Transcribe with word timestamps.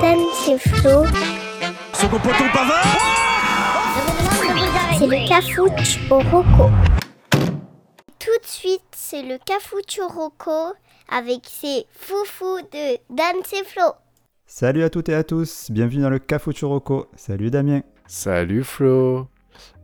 Dan, 0.00 0.18
c'est 0.44 0.58
Flo. 0.58 1.04
Second 1.92 2.18
poteau 2.18 2.44
Pavard 2.52 2.86
C'est 4.98 5.06
le 5.06 5.28
Cafouche 5.28 5.98
au 6.10 6.18
Rocco. 6.18 6.70
Tout 8.18 8.38
de 8.42 8.46
suite, 8.46 8.82
c'est 8.92 9.22
le 9.22 9.38
Cafouche 9.44 9.98
au 10.00 10.08
Rocco 10.08 10.74
avec 11.08 11.42
ses 11.44 11.86
foufous 11.90 12.60
de 12.72 12.96
Dan, 13.14 13.36
c'est 13.44 13.64
Flo. 13.64 13.84
Salut 14.46 14.82
à 14.84 14.90
toutes 14.90 15.08
et 15.08 15.14
à 15.14 15.24
tous, 15.24 15.70
bienvenue 15.70 16.02
dans 16.02 16.10
le 16.10 16.18
Cafuchuroco. 16.18 17.06
Salut 17.16 17.50
Damien. 17.50 17.82
Salut 18.06 18.64
Flo. 18.64 19.28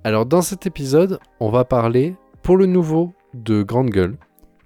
Alors 0.05 0.27
dans 0.27 0.43
cet 0.43 0.67
épisode, 0.67 1.21
on 1.41 1.51
va 1.51 1.65
parler 1.65 2.17
pour 2.43 2.57
le 2.57 2.67
nouveau 2.67 3.13
de 3.35 3.63
Grande 3.63 3.91
Gueule, 3.91 4.17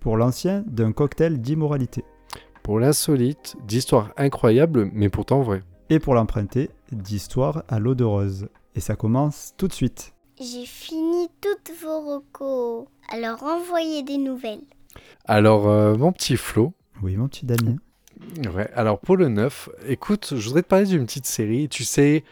Pour 0.01 0.17
l'ancien, 0.17 0.65
d'un 0.67 0.93
cocktail 0.93 1.41
d'immoralité. 1.41 2.05
Pour 2.67 2.81
l'insolite 2.81 3.55
d'histoires 3.65 4.13
incroyables 4.17 4.91
mais 4.93 5.09
pourtant 5.09 5.41
vraies. 5.41 5.63
Et 5.89 6.01
pour 6.01 6.15
l'emprunter, 6.17 6.69
d'histoire 6.91 7.63
à 7.69 7.79
l'eau 7.79 7.95
de 7.95 8.03
rose. 8.03 8.49
Et 8.75 8.81
ça 8.81 8.97
commence 8.97 9.55
tout 9.57 9.69
de 9.69 9.73
suite. 9.73 10.15
J'ai 10.41 10.67
fini 10.67 11.29
toutes 11.41 11.71
vos 11.81 12.01
Roccos. 12.01 12.89
Alors 13.09 13.45
envoyez 13.45 14.03
des 14.03 14.19
nouvelles. 14.19 14.65
Alors 15.27 15.69
euh, 15.69 15.97
mon 15.97 16.11
petit 16.11 16.37
Flo, 16.37 16.73
Oui, 17.05 17.17
mon 17.17 17.29
petit 17.29 17.47
Damien. 17.47 17.77
ouais, 18.53 18.69
alors 18.75 18.99
pour 18.99 19.17
le 19.17 19.29
neuf, 19.29 19.69
écoute, 19.87 20.33
je 20.37 20.45
voudrais 20.49 20.63
te 20.63 20.67
parler 20.69 20.87
d'une 20.87 21.07
petite 21.07 21.27
série, 21.27 21.69
tu 21.69 21.85
sais 21.85 22.25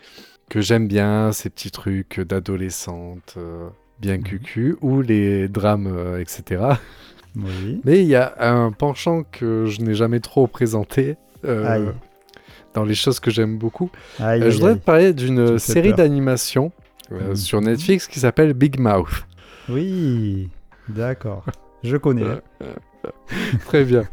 que 0.50 0.60
j'aime 0.60 0.88
bien 0.88 1.30
ces 1.30 1.48
petits 1.48 1.70
trucs 1.70 2.18
d'adolescente, 2.20 3.34
euh, 3.36 3.68
bien 4.00 4.20
cucu, 4.20 4.74
ou 4.80 5.00
les 5.00 5.46
drames, 5.48 5.86
euh, 5.86 6.20
etc. 6.20 6.64
Oui. 7.36 7.80
Mais 7.84 8.00
il 8.00 8.06
y 8.06 8.14
a 8.14 8.34
un 8.38 8.70
penchant 8.72 9.24
que 9.30 9.66
je 9.66 9.80
n'ai 9.80 9.94
jamais 9.94 10.20
trop 10.20 10.46
présenté 10.46 11.16
euh, 11.44 11.90
dans 12.74 12.84
les 12.84 12.94
choses 12.94 13.18
que 13.20 13.30
j'aime 13.30 13.58
beaucoup. 13.58 13.90
Aïe, 14.20 14.42
Euh, 14.42 14.50
je 14.50 14.56
voudrais 14.56 14.72
aïe. 14.72 14.78
te 14.78 14.84
parler 14.84 15.12
d'une 15.12 15.58
série 15.58 15.92
d'animation 15.94 16.70
euh, 17.12 17.30
Mhm. 17.30 17.36
sur 17.36 17.60
Netflix 17.60 18.06
qui 18.06 18.20
s'appelle 18.20 18.52
Big 18.54 18.78
Mouth. 18.78 19.26
Oui, 19.68 20.48
d'accord. 20.88 21.44
Je 21.82 21.96
connais. 21.96 22.24
Très 23.66 23.84
bien. 23.84 24.04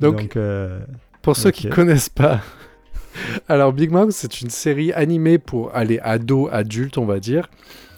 Donc, 0.00 0.34
Donc, 0.34 0.38
pour 1.22 1.36
ceux 1.36 1.50
qui 1.50 1.68
ok. 1.68 1.74
connaissent 1.74 2.08
pas, 2.08 2.40
alors 3.48 3.72
Big 3.72 3.90
Mouth, 3.90 4.10
c'est 4.12 4.40
une 4.40 4.50
série 4.50 4.92
animée 4.92 5.38
pour 5.38 5.74
aller 5.74 5.98
ado, 6.02 6.48
adulte, 6.50 6.98
on 6.98 7.04
va 7.04 7.20
dire, 7.20 7.48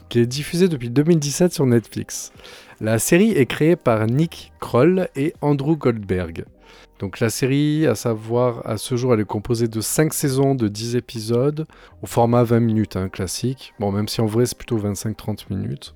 qui 0.08 0.19
est 0.20 0.26
diffusée 0.26 0.69
depuis 0.69 0.91
2017 0.91 1.52
sur 1.52 1.66
Netflix. 1.66 2.32
La 2.80 2.98
série 2.98 3.30
est 3.33 3.47
créée 3.47 3.77
par 3.77 4.06
Nick 4.06 4.53
Kroll 4.61 5.08
et 5.17 5.34
Andrew 5.41 5.77
Goldberg. 5.77 6.44
Donc 6.98 7.20
la 7.20 7.28
série, 7.31 7.86
à 7.86 7.94
savoir, 7.94 8.66
à 8.66 8.77
ce 8.78 8.97
jour, 8.97 9.14
elle 9.14 9.20
est 9.20 9.25
composée 9.25 9.69
de 9.69 9.81
5 9.81 10.12
saisons 10.14 10.55
de 10.55 10.69
10 10.69 10.97
épisodes, 10.97 11.66
au 12.03 12.06
format 12.06 12.42
20 12.44 12.61
minutes, 12.61 12.97
hein, 12.97 13.08
classique. 13.08 13.75
Bon, 13.81 13.91
même 13.92 14.08
si 14.08 14.20
en 14.20 14.27
vrai, 14.27 14.47
c'est 14.47 14.56
plutôt 14.56 14.78
25-30 14.78 15.47
minutes. 15.50 15.94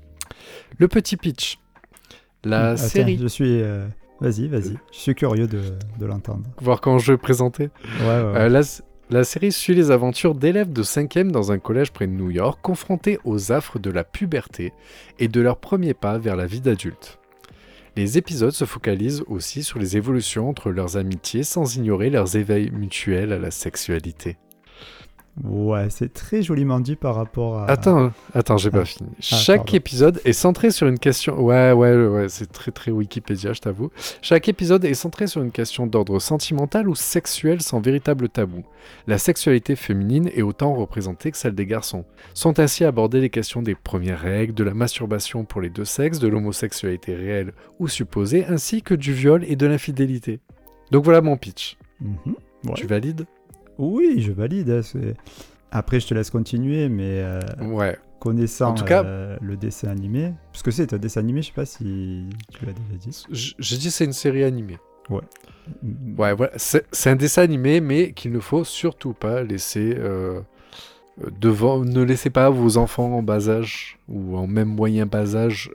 Le 0.79 0.89
petit 0.89 1.17
pitch. 1.17 1.59
La 2.45 2.71
attends, 2.71 2.83
série... 2.83 3.19
Je 3.21 3.27
suis. 3.27 3.61
euh, 3.63 3.87
Vas-y, 4.21 4.49
vas-y. 4.49 4.77
Je 4.93 4.99
suis 4.99 5.15
curieux 5.15 5.47
de, 5.47 5.61
de 5.99 6.07
l'entendre. 6.07 6.43
Voir 6.61 6.81
quand 6.81 6.99
je 6.99 7.13
vais 7.13 7.19
présenter. 7.19 7.71
Ouais, 8.01 8.07
ouais. 8.07 8.07
ouais. 8.07 8.39
Euh, 8.41 8.49
la, 8.49 8.63
la 9.11 9.25
série 9.25 9.53
suit 9.53 9.75
les 9.75 9.91
aventures 9.91 10.35
d'élèves 10.35 10.73
de 10.73 10.83
5e 10.83 11.31
dans 11.31 11.51
un 11.51 11.59
collège 11.59 11.93
près 11.93 12.07
de 12.07 12.13
New 12.13 12.31
York, 12.31 12.59
confrontés 12.63 13.19
aux 13.25 13.53
affres 13.53 13.79
de 13.79 13.91
la 13.91 14.05
puberté 14.05 14.73
et 15.19 15.29
de 15.29 15.41
leurs 15.41 15.59
premiers 15.59 15.95
pas 15.95 16.19
vers 16.19 16.37
la 16.37 16.47
vie 16.47 16.61
d'adulte. 16.61 17.19
Les 17.97 18.19
épisodes 18.19 18.53
se 18.53 18.67
focalisent 18.67 19.25
aussi 19.27 19.65
sur 19.65 19.79
les 19.79 19.97
évolutions 19.97 20.49
entre 20.49 20.71
leurs 20.71 20.97
amitiés 20.99 21.43
sans 21.43 21.77
ignorer 21.77 22.11
leurs 22.11 22.37
éveils 22.37 22.71
mutuels 22.71 23.33
à 23.33 23.39
la 23.39 23.51
sexualité. 23.51 24.37
Ouais, 25.45 25.89
c'est 25.91 26.13
très 26.13 26.43
joliment 26.43 26.81
dit 26.81 26.97
par 26.97 27.15
rapport 27.15 27.59
à. 27.59 27.71
Attends, 27.71 28.11
attends, 28.35 28.57
j'ai 28.57 28.71
Ah. 28.73 28.79
pas 28.79 28.85
fini. 28.85 29.09
Chaque 29.21 29.59
pardon. 29.59 29.73
épisode 29.77 30.21
est 30.25 30.33
centré 30.33 30.71
sur 30.71 30.87
une 30.89 30.99
question. 30.99 31.41
Ouais, 31.41 31.73
ouais, 31.73 31.95
ouais, 31.95 32.29
c'est 32.29 32.51
très 32.51 32.73
très 32.73 32.91
Wikipédia, 32.91 33.53
je 33.53 33.61
t'avoue. 33.61 33.91
Chaque 34.21 34.49
épisode 34.49 34.85
est 34.85 34.95
centré 34.95 35.27
sur 35.29 35.41
une 35.43 35.53
question 35.53 35.87
d'ordre 35.87 36.19
sentimental 36.19 36.89
ou 36.89 36.95
sexuel 36.97 37.63
sans 37.63 37.81
véritable 37.81 38.29
tabou. 38.29 38.65
La 39.07 39.19
sexualité 39.19 39.77
féminine 39.77 40.29
est 40.35 40.43
autant 40.43 40.75
représentée 40.75 41.31
que 41.31 41.37
celle 41.37 41.55
des 41.55 41.67
garçons. 41.67 42.05
Sont 42.35 42.59
ainsi 42.59 42.85
abordées 42.85 43.21
les 43.21 43.31
questions 43.31 43.63
des 43.63 43.75
premières 43.77 44.21
règles, 44.21 44.55
de 44.55 44.65
la 44.65 44.75
masturbation 44.75 45.45
pour 45.45 45.61
les 45.61 45.71
deux 45.71 45.85
sexes, 45.85 46.19
de 46.19 46.27
l'homosexualité 46.29 47.15
réelle 47.15 47.53
ou 47.79 47.87
supposée, 47.87 48.45
ainsi 48.47 48.83
que 48.83 48.95
du 48.95 49.13
viol 49.13 49.45
et 49.47 49.55
de 49.57 49.67
l'infidélité. 49.67 50.41
Donc 50.91 51.05
voilà 51.05 51.21
mon 51.21 51.37
pitch. 51.37 51.77
Mhm. 52.01 52.35
Ouais. 52.65 52.75
Tu 52.75 52.87
valides? 52.87 53.25
Oui, 53.79 54.17
je 54.21 54.33
valide. 54.33 54.71
hein, 54.71 54.81
Après, 55.71 56.01
je 56.01 56.07
te 56.07 56.15
laisse 56.15 56.31
continuer, 56.31 56.89
mais 56.89 57.21
euh, 57.23 57.41
Ouais. 57.63 57.97
connaissant 58.21 58.71
En 58.71 58.75
tout 58.75 58.85
cas- 58.85 59.05
euh, 59.05 59.37
le 59.41 59.57
dessin 59.57 59.89
animé, 59.89 60.33
parce 60.53 60.63
que 60.63 60.71
c'est 60.71 60.93
un 60.93 60.99
dessin 60.99 61.21
animé, 61.21 61.43
je 61.43 61.49
sais 61.49 61.53
pas 61.53 61.67
si 61.67 62.25
tu 62.53 62.67
l'as 62.67 62.73
déjà 62.73 62.97
dit. 62.99 63.25
J'ai 63.59 63.77
dit 63.77 63.91
c'est 63.91 64.05
une 64.07 64.13
série 64.13 64.45
animée. 64.45 64.79
Mm, 65.11 66.19
Ouais, 66.19 66.35
voilà. 66.35 66.53
C'est 66.57 67.11
un 67.11 67.17
dessin 67.17 67.43
animé, 67.43 67.81
mais 67.81 68.13
qu'il 68.13 68.33
ne 68.33 68.41
faut 68.41 68.65
surtout 68.65 69.13
pas 69.13 69.43
laisser 69.43 69.95
euh, 69.99 70.41
devant. 71.41 71.79
Ne 71.85 72.03
laissez 72.03 72.31
pas 72.31 72.49
vos 72.51 72.77
enfants 72.79 73.13
en 73.13 73.23
bas 73.23 73.49
âge 73.49 73.99
ou 74.09 74.37
en 74.37 74.47
même 74.47 74.69
moyen 74.69 75.05
bas 75.07 75.37
âge 75.37 75.71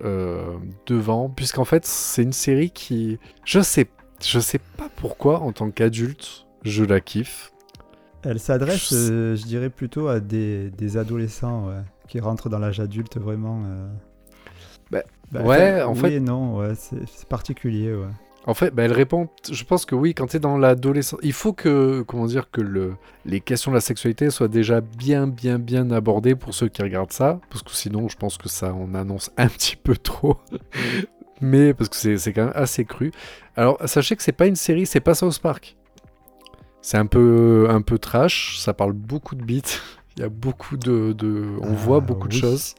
devant, 0.87 1.29
puisqu'en 1.29 1.65
fait, 1.65 1.85
c'est 1.85 2.23
une 2.23 2.33
série 2.33 2.71
qui. 2.71 3.19
Je 3.45 3.59
sais, 3.61 3.87
je 4.23 4.39
sais 4.39 4.59
pas 4.77 4.89
pourquoi, 4.95 5.39
en 5.41 5.51
tant 5.51 5.69
qu'adulte, 5.71 6.45
je 6.63 6.83
la 6.83 6.99
kiffe. 6.99 7.52
Elle 8.25 8.39
s'adresse, 8.39 8.89
Je 8.91 9.11
euh, 9.11 9.35
je 9.35 9.44
dirais, 9.44 9.69
plutôt 9.69 10.07
à 10.07 10.19
des, 10.19 10.69
des 10.72 10.97
adolescents 10.97 11.67
ouais, 11.67 11.81
qui 12.07 12.19
rentrent 12.19 12.50
dans 12.50 12.59
l'âge 12.59 12.79
adulte 12.79 13.17
vraiment. 13.17 13.61
euh. 13.66 13.88
Bah, 14.91 15.01
Bah, 15.31 15.41
ouais, 15.44 15.81
en 15.81 15.94
oui 15.94 16.00
fait- 16.00 16.13
et 16.16 16.19
non, 16.19 16.57
ouais, 16.57 16.73
c'est 16.75 17.28
particulier. 17.28 17.94
Ouais. 17.94 18.07
En 18.45 18.53
fait, 18.53 18.72
bah, 18.72 18.83
elle 18.83 18.91
répond. 18.91 19.29
Je 19.51 19.63
pense 19.63 19.85
que 19.85 19.95
oui, 19.95 20.13
quand 20.13 20.28
tu 20.28 20.38
es 20.38 20.39
dans 20.39 20.57
l'adolescence, 20.57 21.19
il 21.23 21.31
faut 21.33 21.53
que, 21.53 22.01
comment 22.01 22.25
dire, 22.25 22.51
que 22.51 22.59
le, 22.62 22.95
les 23.25 23.39
questions 23.39 23.72
de 23.72 23.75
la 23.75 23.81
sexualité 23.81 24.29
soient 24.29 24.50
déjà 24.50 24.81
bien, 24.81 25.28
bien, 25.28 25.59
bien 25.59 25.91
abordées 25.91 26.35
pour 26.35 26.53
ceux 26.53 26.67
qui 26.67 26.81
regardent 26.81 27.13
ça, 27.13 27.39
parce 27.50 27.63
que 27.63 27.72
sinon, 27.72 28.09
je 28.09 28.17
pense 28.17 28.38
que 28.38 28.50
ça 28.50 28.73
en 28.73 28.94
annonce 28.95 29.31
un 29.38 29.47
petit 29.47 29.75
peu 29.78 29.95
trop. 29.95 30.38
Mais 31.41 31.73
parce 31.73 31.89
que 31.89 31.95
c'est 31.95 32.17
c'est 32.17 32.31
quand 32.31 32.45
même 32.45 32.53
assez 32.56 32.85
cru. 32.85 33.12
Alors, 33.56 33.78
sachez 33.85 34.16
que 34.16 34.23
c'est 34.23 34.31
pas 34.31 34.45
une 34.47 34.56
série, 34.56 34.85
c'est 34.85 35.00
pas 35.01 35.13
South 35.16 35.39
Park. 35.39 35.75
C'est 36.83 36.97
un 36.97 37.05
peu, 37.07 37.66
un 37.69 37.81
peu 37.81 37.97
trash. 37.97 38.59
Ça 38.59 38.73
parle 38.73 38.91
beaucoup 38.94 39.35
de 39.35 39.44
beats. 39.44 39.79
Il 40.17 40.21
y 40.21 40.23
a 40.23 40.29
beaucoup 40.29 40.77
de, 40.77 41.13
de 41.13 41.55
on 41.61 41.69
Ah, 41.71 41.75
voit 41.75 41.99
beaucoup 41.99 42.27
de 42.27 42.33
oui. 42.35 42.39
choses. 42.39 42.75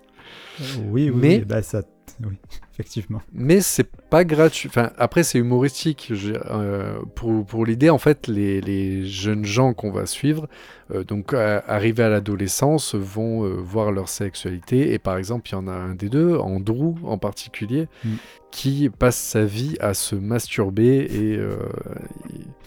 Oui, 0.88 1.10
oui, 1.10 1.12
Mais- 1.14 1.38
oui, 1.38 1.44
bah, 1.44 1.62
ça, 1.62 1.82
oui, 2.22 2.36
effectivement. 2.72 3.22
mais 3.32 3.60
c'est 3.60 3.88
pas 4.10 4.24
gratuit. 4.24 4.68
Enfin, 4.68 4.90
après, 4.98 5.22
c'est 5.22 5.38
humoristique. 5.38 6.12
Euh, 6.12 6.98
pour 7.14 7.44
pour 7.46 7.64
l'idée, 7.66 7.90
en 7.90 7.98
fait, 7.98 8.26
les, 8.28 8.60
les 8.60 9.04
jeunes 9.06 9.44
gens 9.44 9.74
qu'on 9.74 9.90
va 9.90 10.06
suivre, 10.06 10.48
euh, 10.92 11.02
donc 11.04 11.34
à- 11.34 11.64
arrivés 11.66 12.02
à 12.04 12.08
l'adolescence, 12.08 12.94
vont 12.94 13.44
euh, 13.44 13.54
voir 13.56 13.90
leur 13.92 14.08
sexualité. 14.08 14.92
Et 14.92 14.98
par 14.98 15.16
exemple, 15.16 15.48
il 15.50 15.52
y 15.52 15.56
en 15.56 15.66
a 15.68 15.72
un 15.72 15.94
des 15.94 16.08
deux, 16.08 16.36
Andrew 16.36 16.94
en 17.04 17.18
particulier, 17.18 17.88
Mm. 18.04 18.14
qui 18.50 18.88
passe 18.90 19.16
sa 19.18 19.44
vie 19.44 19.76
à 19.80 19.94
se 19.94 20.14
masturber 20.14 20.98
et 21.10 21.36
euh, 21.38 21.56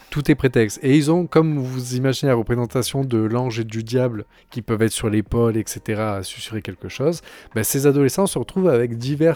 tout 0.09 0.31
est 0.31 0.36
prétexte. 0.36 0.80
Et 0.84 0.96
ils 0.96 1.12
ont, 1.12 1.28
comme 1.28 1.58
vous 1.59 1.96
imaginez 1.96 2.30
la 2.30 2.36
représentation 2.36 3.04
de 3.04 3.18
l'ange 3.18 3.59
et 3.59 3.64
du 3.66 3.84
diable 3.84 4.25
qui 4.50 4.62
peuvent 4.62 4.81
être 4.81 4.92
sur 4.92 5.09
l'épaule, 5.09 5.58
etc., 5.58 6.02
à 6.02 6.24
susurrer 6.24 6.62
quelque 6.62 6.88
chose, 6.90 7.22
ben, 7.56 7.64
ces 7.64 7.88
adolescents 7.88 8.25
se 8.25 8.40
retrouvent 8.40 8.69
avec 8.69 8.98
divers 8.98 9.27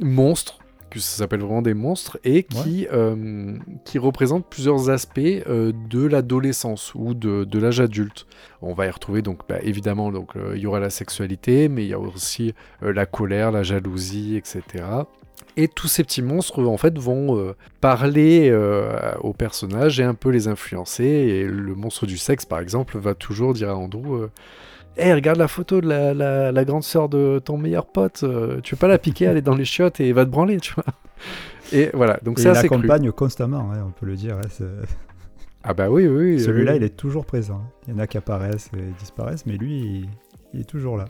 monstres, 0.00 0.58
que 0.90 1.00
ça 1.00 1.18
s'appelle 1.18 1.40
vraiment 1.40 1.62
des 1.62 1.74
monstres, 1.74 2.18
et 2.24 2.44
qui, 2.44 2.86
euh, 2.92 3.56
qui 3.84 3.98
représentent 3.98 4.46
plusieurs 4.48 4.90
aspects 4.90 5.18
euh, 5.18 5.72
de 5.90 6.04
l'adolescence 6.04 6.94
ou 6.94 7.14
de, 7.14 7.44
de 7.44 7.58
l'âge 7.58 7.80
adulte. 7.80 8.26
On 8.62 8.72
va 8.72 8.86
y 8.86 8.90
retrouver 8.90 9.22
donc 9.22 9.40
bah, 9.48 9.58
évidemment 9.62 10.10
donc 10.10 10.36
euh, 10.36 10.52
il 10.54 10.62
y 10.62 10.66
aura 10.66 10.80
la 10.80 10.90
sexualité, 10.90 11.68
mais 11.68 11.84
il 11.84 11.88
y 11.88 11.94
a 11.94 11.98
aussi 11.98 12.54
la 12.80 13.06
colère, 13.06 13.50
la 13.50 13.62
jalousie, 13.62 14.36
etc. 14.36 14.84
Et 15.56 15.68
tous 15.68 15.88
ces 15.88 16.04
petits 16.04 16.22
monstres 16.22 16.62
en 16.64 16.76
fait 16.76 16.98
vont 16.98 17.54
parler 17.80 18.54
aux 19.20 19.32
personnages 19.32 20.00
et 20.00 20.04
un 20.04 20.12
peu 20.14 20.28
les 20.28 20.48
influencer. 20.48 21.04
Et 21.04 21.44
le 21.44 21.74
monstre 21.74 22.06
du 22.06 22.18
sexe 22.18 22.44
par 22.44 22.60
exemple 22.60 22.98
va 22.98 23.14
toujours 23.14 23.54
dire 23.54 23.70
à 23.70 23.76
Andrew 23.76 24.28
Hey, 24.96 25.12
regarde 25.12 25.38
la 25.38 25.48
photo 25.48 25.80
de 25.80 25.88
la, 25.88 26.14
la- 26.14 26.52
la 26.52 26.64
grande 26.64 26.82
sœur 26.82 27.08
de 27.08 27.38
ton 27.44 27.58
meilleur 27.58 27.86
pote. 27.86 28.22
euh, 28.22 28.60
tu 28.62 28.74
veux 28.74 28.78
pas 28.78 28.88
la 28.88 28.98
piquer, 28.98 29.26
elle 29.26 29.36
est 29.36 29.42
dans 29.42 29.54
les 29.54 29.64
chiottes 29.66 30.00
et 30.00 30.12
va 30.12 30.24
te 30.24 30.30
branler, 30.30 30.58
tu 30.58 30.72
vois. 30.74 30.84
Et 31.72 31.90
voilà, 31.92 32.18
donc 32.22 32.38
Et 32.38 32.42
c'est 32.42 32.52
l'accompagne 32.52 33.10
constamment, 33.12 33.70
on 33.86 33.90
peut 33.90 34.06
le 34.06 34.16
dire. 34.16 34.38
Ah 35.68 35.74
bah 35.74 35.90
oui, 35.90 36.06
oui. 36.06 36.34
oui, 36.36 36.40
Celui-là, 36.40 36.72
oui. 36.72 36.78
il 36.78 36.84
est 36.84 36.96
toujours 36.96 37.26
présent. 37.26 37.60
Il 37.88 37.92
y 37.92 37.96
en 37.96 37.98
a 37.98 38.06
qui 38.06 38.16
apparaissent 38.16 38.70
et 38.78 38.82
disparaissent, 39.00 39.46
mais 39.46 39.56
lui, 39.56 39.80
il, 39.80 40.08
il 40.54 40.60
est 40.60 40.64
toujours 40.64 40.96
là. 40.96 41.06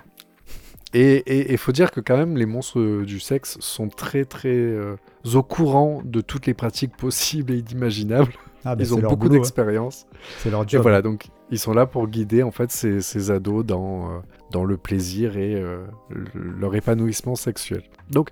Et 0.95 1.53
il 1.53 1.59
faut 1.59 1.73
dire 1.73 1.91
que 1.91 2.01
quand 2.01 2.17
même, 2.17 2.39
les 2.39 2.47
monstres 2.47 3.03
du 3.05 3.21
sexe 3.21 3.59
sont 3.61 3.89
très 3.89 4.25
très 4.25 4.49
euh, 4.49 4.97
au 5.35 5.43
courant 5.43 6.01
de 6.03 6.23
toutes 6.23 6.47
les 6.47 6.55
pratiques 6.55 6.97
possibles 6.97 7.53
et 7.53 7.59
inimaginables. 7.59 8.33
Ah, 8.67 8.75
bah, 8.77 8.83
ils 8.83 8.95
ont 8.95 8.99
beaucoup 8.99 9.27
hein. 9.27 9.31
d'expérience. 9.31 10.07
C'est 10.39 10.51
leur 10.51 10.65
Et 10.65 10.69
job. 10.69 10.83
voilà, 10.83 11.01
donc 11.03 11.27
ils 11.51 11.59
sont 11.59 11.73
là 11.73 11.87
pour 11.87 12.09
guider 12.09 12.43
en 12.43 12.51
fait 12.51 12.71
ces, 12.71 13.01
ces 13.01 13.31
ados 13.31 13.65
dans, 13.65 14.07
euh, 14.07 14.19
dans 14.51 14.65
le 14.65 14.77
plaisir 14.77 15.37
et 15.37 15.55
euh, 15.55 15.85
le- 16.11 16.27
leur 16.59 16.75
épanouissement 16.75 17.37
sexuel. 17.37 17.83
Donc, 18.11 18.31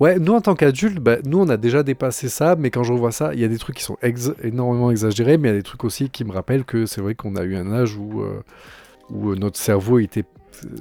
ouais, 0.00 0.18
nous 0.18 0.32
en 0.34 0.40
tant 0.40 0.54
qu'adultes, 0.54 0.98
bah, 0.98 1.16
nous 1.24 1.38
on 1.40 1.48
a 1.48 1.56
déjà 1.56 1.82
dépassé 1.82 2.28
ça, 2.28 2.56
mais 2.56 2.70
quand 2.70 2.82
je 2.82 2.92
revois 2.92 3.12
ça, 3.12 3.32
il 3.34 3.40
y 3.40 3.44
a 3.44 3.48
des 3.48 3.58
trucs 3.58 3.76
qui 3.76 3.84
sont 3.84 3.96
ex- 4.02 4.32
énormément 4.42 4.90
exagérés, 4.90 5.38
mais 5.38 5.48
il 5.48 5.52
y 5.52 5.54
a 5.54 5.58
des 5.58 5.62
trucs 5.62 5.84
aussi 5.84 6.10
qui 6.10 6.24
me 6.24 6.32
rappellent 6.32 6.64
que 6.64 6.84
c'est 6.86 7.00
vrai 7.00 7.14
qu'on 7.14 7.36
a 7.36 7.42
eu 7.44 7.54
un 7.56 7.70
âge 7.72 7.96
où, 7.96 8.22
euh, 8.22 8.42
où 9.10 9.34
notre 9.36 9.58
cerveau 9.58 9.98
était 10.00 10.24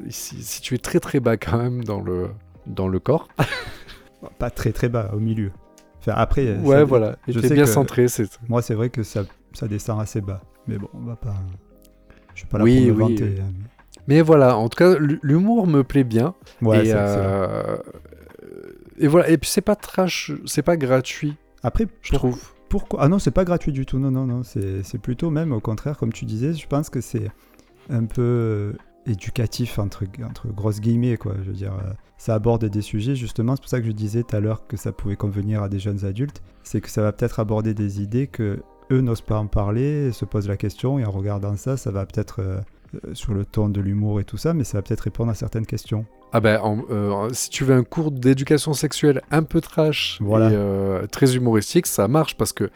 si- 0.10 0.42
situé 0.44 0.80
très 0.80 1.00
très 1.00 1.20
bas 1.20 1.38
quand 1.38 1.58
même 1.58 1.84
dans 1.84 2.02
le, 2.02 2.30
dans 2.66 2.88
le 2.88 3.00
corps. 3.00 3.28
Pas 4.40 4.50
très 4.50 4.72
très 4.72 4.90
bas, 4.90 5.12
au 5.14 5.20
milieu. 5.20 5.52
Après, 6.16 6.56
Ouais, 6.58 6.78
ça- 6.78 6.84
voilà, 6.86 7.18
il 7.28 7.34
je 7.34 7.40
sais 7.40 7.54
bien 7.54 7.64
que- 7.66 7.70
centré. 7.70 8.08
c'est- 8.08 8.40
moi 8.48 8.62
c'est 8.62 8.74
vrai 8.76 8.90
que 8.90 9.04
ça, 9.04 9.24
ça 9.54 9.68
descend 9.68 10.00
assez 10.00 10.22
bas. 10.22 10.42
Mais 10.68 10.78
bon, 10.78 10.88
on 10.94 11.00
va 11.02 11.16
pas. 11.16 11.36
Je 12.34 12.40
suis 12.42 12.48
pas 12.48 12.58
là 12.60 12.64
Oui, 12.64 12.88
pour 12.88 12.98
me 12.98 13.04
oui, 13.04 13.16
vanter. 13.16 13.36
hein. 13.42 13.52
Mais 14.08 14.22
voilà, 14.22 14.56
en 14.58 14.70
tout 14.70 14.78
cas, 14.78 14.98
l'hu- 14.98 15.20
l'humour 15.24 15.68
me 15.68 15.84
plaît 15.84 16.04
bien. 16.06 16.34
Ouais, 16.62 16.88
et, 16.88 16.94
euh, 16.94 17.78
et 19.00 19.08
voilà, 19.08 19.30
et 19.30 19.38
puis 19.38 19.50
c'est 19.50 19.62
pas 19.62 19.76
trash, 19.76 20.32
c'est 20.46 20.62
pas 20.62 20.78
gratuit, 20.78 21.36
Après, 21.64 21.88
je 22.02 22.10
pour- 22.12 22.20
trouve. 22.20 22.42
pourquoi? 22.70 23.00
Ah 23.04 23.08
non, 23.10 23.20
c'est 23.20 23.32
pas 23.32 23.44
gratuit 23.46 23.72
du 23.72 23.86
tout. 23.86 24.00
Non, 24.00 24.12
non, 24.12 24.26
non. 24.26 24.44
C'est 24.44 24.84
c'est 24.84 24.98
plutôt 24.98 25.30
même 25.30 25.52
au 25.52 25.60
contraire, 25.60 25.98
comme 25.98 26.14
tu 26.14 26.26
disais, 26.26 26.54
je 26.54 26.68
pense 26.68 26.90
que 26.90 27.02
c'est 27.02 27.30
un 27.90 28.06
peu 28.06 28.74
éducatif 29.08 29.80
entre, 29.80 30.04
entre 30.26 30.48
grosses 30.50 30.80
guillemets, 30.82 31.18
quoi. 31.18 31.34
Je 31.44 31.48
veux 31.48 31.56
dire, 31.56 31.74
euh, 31.74 31.92
ça 32.18 32.36
aborde 32.36 32.66
des 32.66 32.82
sujets, 32.82 33.16
justement. 33.16 33.56
C'est 33.56 33.62
pour 33.62 33.70
ça 33.70 33.80
que 33.80 33.88
je 33.88 33.92
disais 33.92 34.24
tout 34.24 34.36
à 34.36 34.40
l'heure 34.40 34.68
que 34.68 34.78
ça 34.78 34.92
pouvait 34.92 35.16
convenir 35.16 35.64
à 35.64 35.70
des 35.70 35.80
jeunes 35.80 36.06
adultes. 36.06 36.42
C'est 36.64 36.82
que 36.82 36.90
ça 36.90 37.02
va 37.02 37.12
peut-être 37.12 37.40
aborder 37.40 37.74
des 37.74 38.02
idées 38.02 38.28
que 38.28 38.60
eux 38.92 39.02
n'osent 39.02 39.22
pas 39.22 39.38
en 39.38 39.48
parler, 39.48 40.12
se 40.12 40.26
posent 40.26 40.48
la 40.48 40.58
question, 40.58 41.00
et 41.00 41.06
en 41.06 41.12
regardant 41.12 41.56
ça, 41.58 41.78
ça 41.78 41.92
va 41.92 42.06
peut-être. 42.06 42.40
euh, 42.42 42.60
euh, 43.06 43.14
sur 43.14 43.34
le 43.34 43.44
ton 43.44 43.68
de 43.68 43.82
l'humour 43.82 44.22
et 44.22 44.24
tout 44.24 44.38
ça, 44.38 44.54
mais 44.54 44.64
ça 44.64 44.78
va 44.78 44.82
peut-être 44.82 45.02
répondre 45.02 45.30
à 45.30 45.36
certaines 45.36 45.66
questions. 45.66 46.06
Ah 46.32 46.40
ben, 46.40 46.58
en- 46.62 46.84
euh, 46.90 47.28
si 47.34 47.50
tu 47.50 47.66
veux 47.66 47.76
un 47.76 47.84
cours 47.84 48.12
d'éducation 48.12 48.72
sexuelle 48.72 49.22
un 49.30 49.44
peu 49.44 49.60
trash 49.60 50.18
Voilà. 50.22 50.52
et 51.04 51.08
très 51.10 51.36
humoristique, 51.36 51.86
ça 51.86 52.08
marche 52.08 52.38
parce 52.38 52.54
que 52.54 52.70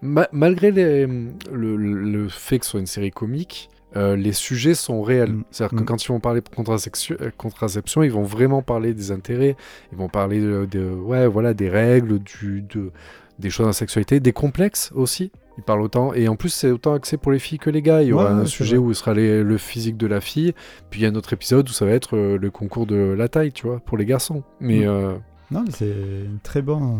ma- 0.00 0.26
malgré 0.32 0.70
les- 0.70 1.06
le, 1.52 1.76
le 1.76 2.28
fait 2.30 2.60
que 2.60 2.64
ce 2.64 2.70
soit 2.70 2.80
une 2.80 2.86
série 2.86 3.10
comique, 3.10 3.68
euh, 3.96 4.16
les 4.16 4.32
sujets 4.32 4.74
sont 4.74 5.02
réels. 5.02 5.32
Mm. 5.32 5.44
C'est-à-dire 5.50 5.78
que 5.78 5.82
Mm. 5.82 5.86
quand 5.86 6.04
ils 6.04 6.08
vont 6.08 6.20
parler 6.20 6.40
contraception, 6.54 7.16
euh, 7.20 7.30
contraception, 7.36 8.02
ils 8.02 8.12
vont 8.12 8.22
vraiment 8.22 8.62
parler 8.62 8.94
des 8.94 9.10
intérêts, 9.12 9.56
ils 9.92 9.98
vont 9.98 10.08
parler 10.08 10.40
de, 10.40 10.66
de- 10.70 10.90
ouais, 10.90 11.26
voilà, 11.26 11.54
des 11.54 11.68
règles, 11.70 12.18
du, 12.18 12.62
de, 12.62 12.90
des 13.38 13.50
choses 13.50 13.66
la 13.66 13.72
sexualité, 13.72 14.20
des 14.20 14.32
complexes 14.32 14.90
aussi. 14.94 15.32
Ils 15.56 15.64
parlent 15.64 15.80
autant, 15.82 16.14
et 16.14 16.28
en 16.28 16.36
plus 16.36 16.50
c'est 16.50 16.70
autant 16.70 16.94
axé 16.94 17.16
pour 17.16 17.32
les 17.32 17.40
filles 17.40 17.58
que 17.58 17.70
les 17.70 17.82
gars. 17.82 18.02
Il 18.02 18.08
y 18.08 18.12
aura 18.12 18.26
Ouais, 18.26 18.42
un 18.42 18.44
sujet 18.46 18.76
vrai. 18.76 18.86
où 18.86 18.94
ce 18.94 19.00
sera 19.00 19.12
les- 19.14 19.42
le 19.42 19.58
physique 19.58 19.96
de 19.96 20.06
la 20.06 20.20
fille, 20.20 20.52
puis 20.90 21.00
il 21.00 21.02
y 21.02 21.06
a 21.06 21.08
un 21.10 21.14
autre 21.16 21.32
épisode 21.32 21.68
où 21.68 21.72
ça 21.72 21.84
va 21.84 21.90
être 21.92 22.16
euh, 22.16 22.38
le 22.38 22.50
concours 22.50 22.86
de 22.86 22.94
la 23.18 23.28
taille, 23.28 23.50
tu 23.52 23.66
vois, 23.66 23.80
pour 23.80 23.96
les 23.98 24.04
garçons. 24.04 24.44
Mais 24.60 24.80
Mm. 24.80 24.88
euh, 24.88 25.12
Non, 25.50 25.64
mais 25.64 25.70
c'est 25.72 25.86
une 25.90 26.38
très, 26.42 26.60
bon, 26.62 26.98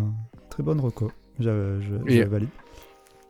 très 0.51 0.63
bonne 0.63 0.81
reco. 0.81 1.13
Je, 1.39 1.79
je, 1.81 2.11
Et- 2.13 2.23
je 2.23 2.27
valide. 2.27 2.49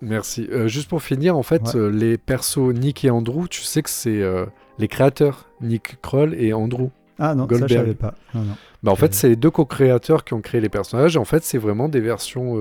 Merci. 0.01 0.49
Euh, 0.53 0.69
juste 0.69 0.89
pour 0.89 1.03
finir, 1.03 1.37
en 1.37 1.43
fait, 1.43 1.63
Ouais. 1.63 1.77
euh, 1.77 1.89
les 1.91 2.19
persos 2.19 2.73
Nick 2.73 3.05
et 3.05 3.11
Andrew, 3.11 3.47
tu 3.49 3.63
sais 3.63 3.83
que 3.83 3.91
c'est 3.91 4.23
euh, 4.23 4.47
les 4.79 4.89
créateurs, 4.89 5.47
Nick 5.61 6.01
Kroll 6.03 6.35
et 6.35 6.53
Andrew. 6.53 6.89
Ah 7.19 7.35
non, 7.35 7.45
ça 7.45 7.49
Goldberg. 7.49 7.69
je 7.71 7.75
savais 7.77 7.95
pas. 7.95 8.15
Non, 8.35 8.43
non. 8.43 8.55
Bah, 8.85 8.93
en 8.93 8.97
fait, 8.97 9.13
c'est 9.13 9.29
les 9.29 9.37
deux 9.37 9.51
co-créateurs 9.51 10.25
qui 10.25 10.35
ont 10.35 10.41
créé 10.41 10.61
les 10.61 10.69
personnages. 10.69 11.17
En 11.17 11.25
fait, 11.25 11.43
c'est 11.43 11.59
vraiment 11.59 11.89
des 11.89 12.01
versions 12.01 12.57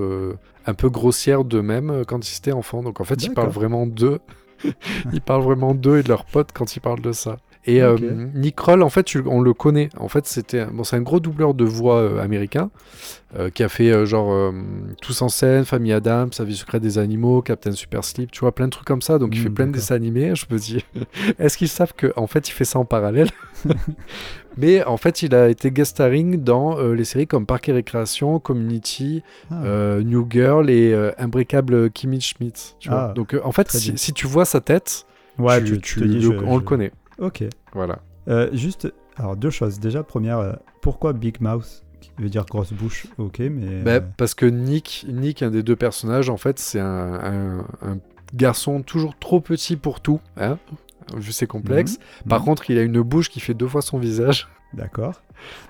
un 0.66 0.74
peu 0.74 0.90
grossières 0.90 1.44
d'eux-mêmes 1.44 2.04
quand 2.08 2.28
ils 2.28 2.36
étaient 2.38 2.50
enfants. 2.52 2.82
Donc 2.82 3.00
en 3.00 3.04
fait, 3.04 3.22
ils 3.22 3.32
parlent 3.32 3.50
vraiment 3.50 3.86
d'eux. 3.86 4.18
ils 5.12 5.20
parlent 5.20 5.44
vraiment 5.44 5.74
d'eux 5.74 5.98
et 5.98 6.02
de 6.02 6.08
leurs 6.08 6.24
potes 6.24 6.50
quand 6.52 6.74
ils 6.74 6.80
parlent 6.80 7.00
de 7.00 7.12
ça. 7.12 7.36
Et 7.70 7.82
Ok. 7.84 8.00
euh, 8.02 8.26
Nick 8.34 8.56
Kroll, 8.56 8.82
en 8.82 8.88
fait, 8.88 9.06
on 9.26 9.40
le 9.40 9.52
connaît. 9.54 9.90
En 9.98 10.08
fait, 10.08 10.26
c'était 10.26 10.64
bon, 10.66 10.84
c'est 10.84 10.96
un 10.96 11.02
gros 11.02 11.20
doubleur 11.20 11.52
de 11.54 11.64
voix 11.64 11.96
euh, 12.00 12.20
américain 12.22 12.70
euh, 13.38 13.50
qui 13.50 13.62
a 13.62 13.68
fait 13.68 13.90
euh, 13.90 14.06
genre 14.06 14.32
euh, 14.32 14.52
Tous 15.02 15.20
en 15.22 15.28
scène, 15.28 15.64
Famille 15.66 15.92
Adams, 15.92 16.32
Sa 16.32 16.44
vie 16.44 16.56
secrète 16.56 16.82
des 16.82 16.96
animaux, 16.98 17.42
Captain 17.42 17.72
Super 17.72 18.04
Sleep, 18.04 18.30
tu 18.32 18.40
vois, 18.40 18.52
plein 18.54 18.66
de 18.66 18.70
trucs 18.72 18.86
comme 18.86 19.02
ça. 19.02 19.18
Donc 19.18 19.34
il 19.34 19.40
fait 19.40 19.50
plein 19.50 19.66
de 19.66 19.72
dessins 19.72 19.94
animés. 19.96 20.34
Je 20.34 20.46
me 20.50 20.58
dis, 20.58 20.84
est-ce 21.38 21.58
qu'ils 21.58 21.68
savent 21.68 21.92
que 21.94 22.12
en 22.16 22.26
fait 22.26 22.48
il 22.48 22.52
fait 22.52 22.64
ça 22.64 22.78
en 22.78 22.84
parallèle? 22.86 23.28
Mais 24.56 24.82
en 24.84 24.96
fait, 24.96 25.22
il 25.22 25.34
a 25.34 25.48
été 25.48 25.70
guest 25.70 25.92
starring 25.92 26.42
dans 26.42 26.78
euh, 26.78 26.94
les 26.94 27.04
séries 27.04 27.26
comme 27.28 27.46
Parc 27.46 27.68
et 27.68 27.72
Récréation, 27.72 28.40
Community, 28.40 29.22
Ah, 29.50 29.62
euh, 29.64 30.02
New 30.02 30.26
Girl 30.28 30.68
et 30.68 30.92
euh, 30.92 31.12
Imbricable 31.18 31.90
Kimmy 31.90 32.20
Schmidt. 32.20 32.74
Tu 32.80 32.88
vois. 32.88 33.10
Ah, 33.10 33.12
Donc 33.14 33.34
euh, 33.34 33.40
en 33.44 33.52
fait, 33.52 33.70
si, 33.70 34.12
tu 34.12 34.26
vois 34.26 34.44
sa 34.44 34.60
tête, 34.60 35.06
ouais, 35.38 35.62
tu, 35.62 35.72
tu, 35.74 35.80
tu 35.80 36.00
te 36.00 36.04
dis, 36.06 36.14
le- 36.16 36.20
je- 36.22 36.32
on 36.44 36.54
je- 36.54 36.58
le 36.58 36.64
connaît. 36.64 36.92
Ok. 37.18 37.44
Voilà. 37.72 38.00
Euh, 38.28 38.48
juste, 38.52 38.92
alors 39.16 39.36
deux 39.36 39.50
choses. 39.50 39.80
Déjà, 39.80 40.02
première, 40.02 40.38
euh, 40.38 40.52
pourquoi 40.82 41.12
Big 41.12 41.40
Mouth 41.40 41.84
Qui 42.00 42.10
veut 42.18 42.28
dire 42.28 42.44
grosse 42.46 42.72
bouche, 42.72 43.06
ok, 43.18 43.38
mais. 43.40 43.82
Bah, 43.82 43.90
euh, 43.92 44.00
parce 44.16 44.34
que 44.34 44.46
Nick, 44.46 45.06
Nick, 45.08 45.42
un 45.42 45.50
des 45.50 45.62
deux 45.62 45.76
personnages, 45.76 46.30
en 46.30 46.36
fait, 46.36 46.58
c'est 46.58 46.80
un, 46.80 47.14
un- 47.14 47.66
un 47.82 47.98
garçon 48.34 48.82
toujours 48.82 49.18
trop 49.18 49.40
petit 49.40 49.76
pour 49.76 50.00
tout, 50.00 50.20
hein, 50.36 50.58
vu 51.16 51.32
ses 51.32 51.46
complexes. 51.46 51.98
Par 52.28 52.40
mhm, 52.40 52.44
contre, 52.44 52.70
il 52.70 52.78
a 52.78 52.82
une 52.82 53.00
bouche 53.00 53.30
qui 53.30 53.40
fait 53.40 53.54
deux 53.54 53.68
fois 53.68 53.80
son 53.82 53.98
visage. 53.98 54.48
D'accord, 54.74 55.22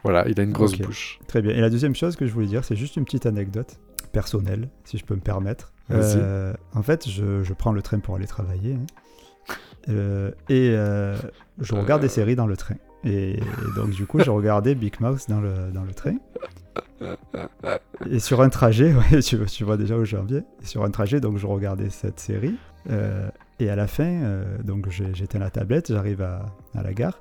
Voilà, 0.03 0.27
il 0.29 0.41
a 0.41 0.43
une 0.43 0.51
grosse 0.53 0.77
bouche. 0.77 1.21
très 1.29 1.41
bien. 1.41 1.55
Et 1.55 1.61
la 1.61 1.71
deuxième 1.71 1.95
chose 1.95 2.17
que 2.17 2.27
je 2.27 2.33
voulais 2.33 2.49
dire, 2.49 2.65
c'est 2.65 2.75
juste 2.77 2.97
une 2.97 3.05
petite 3.05 3.27
anecdote 3.27 3.79
personnelle, 4.13 4.69
si 4.85 4.99
je 4.99 5.05
peux 5.05 5.15
me 5.15 5.21
permettre. 5.21 5.73
Euh, 5.93 6.53
en 6.75 6.83
fait, 6.83 7.09
je, 7.09 7.43
je 7.45 7.53
prends 7.55 7.73
le 7.73 7.81
train 7.81 8.01
pour 8.01 8.17
aller 8.17 8.27
travailler. 8.27 8.75
hein. 8.75 8.87
Euh, 9.89 10.31
et 10.49 10.71
euh, 10.75 11.17
je 11.61 11.75
regarde 11.75 12.03
des 12.03 12.09
séries 12.09 12.37
dans 12.37 12.47
le 12.47 12.57
train. 12.57 12.77
Et, 13.05 13.33
et 13.37 13.41
donc, 13.77 13.91
du 13.91 14.07
coup, 14.07 14.19
je 14.21 14.31
regardais 14.31 14.75
Big 14.75 15.01
Mouth 15.01 15.27
dans 15.29 15.41
le, 15.41 15.71
dans 15.73 15.85
le 15.85 15.93
train. 15.95 16.17
Et 18.11 18.19
sur 18.19 18.41
un 18.43 18.49
trajet, 18.49 18.93
ouais, 19.13 19.21
tu, 19.21 19.39
tu 19.47 19.65
vois 19.65 19.77
déjà 19.77 19.97
où 19.97 20.05
j'en 20.05 20.25
viens. 20.25 20.43
Sur 20.63 20.85
un 20.85 20.91
trajet, 20.91 21.21
donc 21.21 21.39
je 21.39 21.47
regardais 21.47 21.91
cette 21.91 22.21
série. 22.21 22.57
euh, 22.91 23.29
et 23.61 23.71
à 23.71 23.77
la 23.77 23.87
fin, 23.89 24.05
euh, 24.23 24.59
donc 24.63 24.89
j'ai- 24.91 25.13
j'éteins 25.15 25.41
la 25.41 25.51
tablette, 25.51 25.89
j'arrive 25.93 26.23
à, 26.23 26.47
à 26.75 26.83
la 26.83 26.93
gare. 26.95 27.21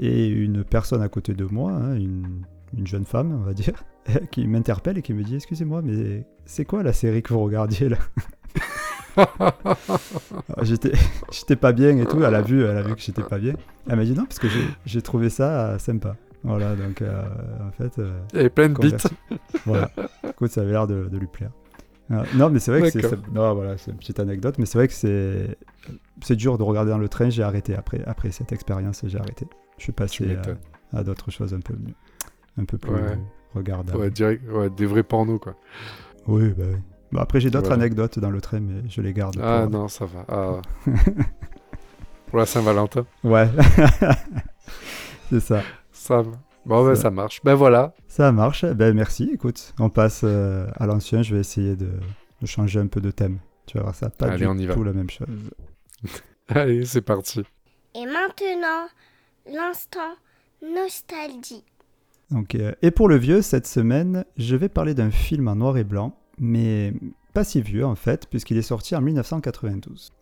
Et 0.00 0.26
une 0.26 0.64
personne 0.64 1.00
à 1.02 1.08
côté 1.08 1.32
de 1.34 1.44
moi, 1.44 1.72
hein, 1.72 1.94
une, 1.94 2.42
une 2.76 2.86
jeune 2.86 3.04
femme, 3.04 3.32
on 3.32 3.44
va 3.44 3.54
dire, 3.54 3.84
qui 4.30 4.46
m'interpelle 4.46 4.98
et 4.98 5.02
qui 5.02 5.14
me 5.14 5.22
dit 5.22 5.36
Excusez-moi, 5.36 5.82
mais 5.82 6.26
c'est 6.44 6.64
quoi 6.64 6.82
la 6.82 6.92
série 6.92 7.22
que 7.22 7.32
vous 7.32 7.40
regardiez 7.40 7.88
là? 7.88 7.98
J'étais 10.62 10.92
j'étais 11.32 11.56
pas 11.56 11.72
bien 11.72 11.96
et 11.98 12.06
tout. 12.06 12.22
Elle 12.22 12.34
a 12.34 12.42
vu, 12.42 12.64
elle 12.64 12.76
a 12.76 12.82
vu 12.82 12.94
que 12.94 13.00
j'étais 13.00 13.22
pas 13.22 13.38
bien. 13.38 13.54
Elle 13.88 13.96
m'a 13.96 14.04
dit 14.04 14.12
Non, 14.14 14.24
parce 14.24 14.38
que 14.38 14.48
j'ai- 14.84 15.02
trouvé 15.02 15.30
ça 15.30 15.70
euh, 15.70 15.78
sympa. 15.78 16.16
Voilà, 16.44 16.74
donc 16.76 17.02
euh, 17.02 17.22
en 17.66 17.70
fait. 17.72 17.98
euh, 17.98 18.18
Il 18.32 18.36
y 18.36 18.40
avait 18.40 18.50
plein 18.50 18.68
de 18.68 18.78
bites. 18.78 19.08
Voilà. 19.64 19.90
Écoute, 20.28 20.50
ça 20.50 20.60
avait 20.62 20.72
l'air 20.72 20.86
de, 20.86 21.04
de 21.06 21.18
lui 21.18 21.26
plaire. 21.26 21.50
Euh, 22.12 22.22
non, 22.34 22.50
mais 22.50 22.60
c'est 22.60 22.70
vrai 22.70 22.82
que 22.82 22.90
c'est. 23.00 23.02
Non, 23.32 23.54
voilà, 23.54 23.76
c'est 23.78 23.90
une 23.90 23.96
petite 23.96 24.20
anecdote, 24.20 24.56
mais 24.58 24.66
c'est 24.66 24.78
vrai 24.78 24.86
que 24.88 24.94
c'est. 24.94 25.56
C'est 26.22 26.36
dur 26.36 26.56
de 26.56 26.62
regarder 26.62 26.90
dans 26.90 26.98
le 26.98 27.08
train. 27.08 27.30
J'ai 27.30 27.42
arrêté 27.42 27.74
après, 27.74 28.02
après 28.06 28.30
cette 28.30 28.52
expérience. 28.52 29.02
J'ai 29.06 29.18
arrêté. 29.18 29.46
Je 29.78 29.82
suis 29.84 29.92
passé 29.92 30.24
m'étonnes. 30.26 30.58
à, 30.92 30.98
à 30.98 31.02
d'autres 31.04 31.30
choses 31.30 31.52
un 31.52 31.60
peu, 31.60 31.74
un 32.58 32.64
peu 32.64 32.78
plus 32.78 32.92
Ouais. 32.92 33.18
regardables. 33.54 33.98
Ouais, 33.98 34.10
direct, 34.10 34.42
ouais, 34.50 34.70
des 34.70 34.86
vrais 34.86 35.02
pornos, 35.02 35.38
quoi. 35.40 35.56
Oui, 36.28 36.48
bah 36.56 36.64
oui. 36.72 36.78
Bon, 37.16 37.22
après, 37.22 37.40
j'ai 37.40 37.48
d'autres 37.48 37.68
Voilà. 37.68 37.82
anecdotes 37.84 38.18
dans 38.18 38.28
le 38.28 38.42
train, 38.42 38.60
mais 38.60 38.82
je 38.90 39.00
les 39.00 39.14
garde. 39.14 39.38
Ah 39.42 39.62
pour- 39.62 39.70
non, 39.70 39.88
ça 39.88 40.04
va. 40.04 40.26
Ah. 40.28 40.60
Pour 42.26 42.38
la 42.40 42.44
Saint-Valentin, 42.44 43.06
Ouais. 43.24 43.48
c'est 45.30 45.40
ça. 45.40 45.62
ça 45.92 46.20
va. 46.22 46.32
Bon, 46.66 46.84
ben, 46.84 46.94
Ça- 46.94 47.02
ça 47.02 47.10
marche. 47.10 47.40
Ben 47.42 47.54
voilà. 47.54 47.94
Ça 48.06 48.32
marche. 48.32 48.64
Ben 48.66 48.94
merci. 48.94 49.30
Écoute, 49.32 49.72
on 49.78 49.88
passe 49.88 50.22
euh, 50.24 50.66
à 50.74 50.86
l'ancien. 50.86 51.22
Je 51.22 51.34
vais 51.34 51.40
essayer 51.40 51.74
de, 51.76 51.88
de 52.42 52.46
changer 52.46 52.80
un 52.80 52.88
peu 52.88 53.00
de 53.00 53.10
thème. 53.10 53.38
Tu 53.66 53.78
vas 53.78 53.84
voir, 53.84 53.94
ça 53.94 54.10
pas 54.10 54.26
Allez, 54.26 54.38
du 54.38 54.46
on 54.46 54.58
y 54.58 54.66
va. 54.66 54.74
tout 54.74 54.82
la 54.84 54.92
même 54.92 55.08
chose. 55.08 55.50
Allez, 56.48 56.84
c'est 56.84 57.00
parti. 57.00 57.42
Et 57.94 58.04
maintenant, 58.04 58.88
l'instant 59.50 60.14
nostalgie. 60.62 61.64
Donc, 62.30 62.54
euh, 62.56 62.72
et 62.82 62.90
pour 62.90 63.08
le 63.08 63.16
vieux, 63.16 63.40
cette 63.40 63.66
semaine, 63.66 64.24
je 64.36 64.56
vais 64.56 64.68
parler 64.68 64.92
d'un 64.94 65.10
film 65.10 65.46
en 65.48 65.54
noir 65.56 65.76
et 65.78 65.84
blanc, 65.84 66.18
mais 66.38 66.92
pas 67.34 67.44
si 67.44 67.60
vieux 67.60 67.84
en 67.84 67.94
fait, 67.94 68.26
puisqu'il 68.28 68.56
est 68.56 68.62
sorti 68.62 68.94
en 68.96 69.00
1992. 69.00 70.12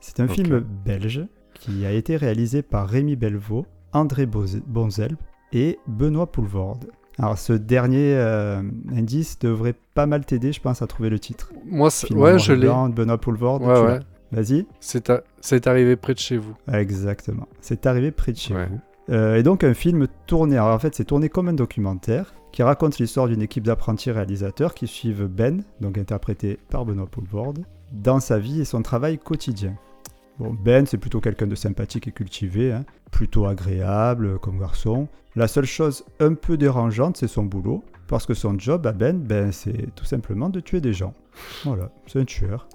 C'est 0.00 0.20
un 0.20 0.28
film 0.28 0.60
belge 0.84 1.26
qui 1.54 1.84
a 1.84 1.92
été 1.92 2.16
réalisé 2.16 2.62
par 2.62 2.88
Rémi 2.88 3.16
Belvaux, 3.16 3.66
André 3.92 4.26
Bonzel 4.26 5.16
et 5.52 5.78
Benoît 5.86 6.30
Poulvorde. 6.30 6.86
Alors 7.18 7.36
ce 7.36 7.52
dernier 7.52 8.14
euh, 8.14 8.62
indice 8.94 9.38
devrait 9.40 9.74
pas 9.94 10.06
mal 10.06 10.24
t'aider, 10.24 10.52
je 10.52 10.60
pense, 10.60 10.82
à 10.82 10.86
trouver 10.86 11.10
le 11.10 11.18
titre. 11.18 11.52
Moi, 11.66 11.90
Film 11.90 12.20
ouais, 12.20 12.38
je 12.38 12.52
l'ai. 12.52 12.68
Benoît 12.94 13.18
Poulvorde. 13.18 13.64
Ouais. 13.64 13.98
Vas-y. 14.30 14.66
C'est 14.80 15.66
arrivé 15.66 15.96
près 15.96 16.14
de 16.14 16.18
chez 16.20 16.36
vous. 16.36 16.54
Exactement. 16.72 17.48
C'est 17.60 17.86
arrivé 17.86 18.12
près 18.12 18.32
de 18.32 18.36
chez 18.36 18.54
Ouais. 18.54 18.66
vous. 18.66 18.80
Euh, 19.10 19.36
et 19.36 19.42
donc 19.42 19.64
un 19.64 19.72
film 19.74 20.06
tourné, 20.26 20.58
alors 20.58 20.74
en 20.74 20.78
fait 20.78 20.94
c'est 20.94 21.06
tourné 21.06 21.30
comme 21.30 21.48
un 21.48 21.54
documentaire 21.54 22.34
qui 22.52 22.62
raconte 22.62 22.98
l'histoire 22.98 23.28
d'une 23.28 23.42
équipe 23.42 23.64
d'apprentis 23.64 24.10
réalisateurs 24.10 24.74
qui 24.74 24.86
suivent 24.86 25.26
Ben, 25.26 25.62
donc 25.80 25.98
interprété 25.98 26.58
par 26.70 26.84
Benoît 26.84 27.06
Poulvorde, 27.06 27.64
dans 27.92 28.20
sa 28.20 28.38
vie 28.38 28.60
et 28.60 28.64
son 28.64 28.82
travail 28.82 29.18
quotidien. 29.18 29.74
Bon, 30.38 30.54
Ben, 30.54 30.86
c'est 30.86 30.98
plutôt 30.98 31.20
quelqu'un 31.20 31.46
de 31.46 31.54
sympathique 31.54 32.08
et 32.08 32.12
cultivé, 32.12 32.72
hein, 32.72 32.84
plutôt 33.10 33.46
agréable 33.46 34.38
comme 34.38 34.58
garçon. 34.58 35.08
La 35.36 35.48
seule 35.48 35.66
chose 35.66 36.04
un 36.20 36.34
peu 36.34 36.56
dérangeante, 36.56 37.16
c'est 37.16 37.28
son 37.28 37.44
boulot, 37.44 37.84
parce 38.06 38.26
que 38.26 38.34
son 38.34 38.58
job 38.58 38.86
à 38.86 38.92
Ben, 38.92 39.18
ben 39.18 39.52
c'est 39.52 39.94
tout 39.94 40.04
simplement 40.04 40.48
de 40.48 40.60
tuer 40.60 40.80
des 40.80 40.92
gens. 40.92 41.14
Voilà, 41.64 41.90
c'est 42.06 42.20
un 42.20 42.24
tueur. 42.24 42.68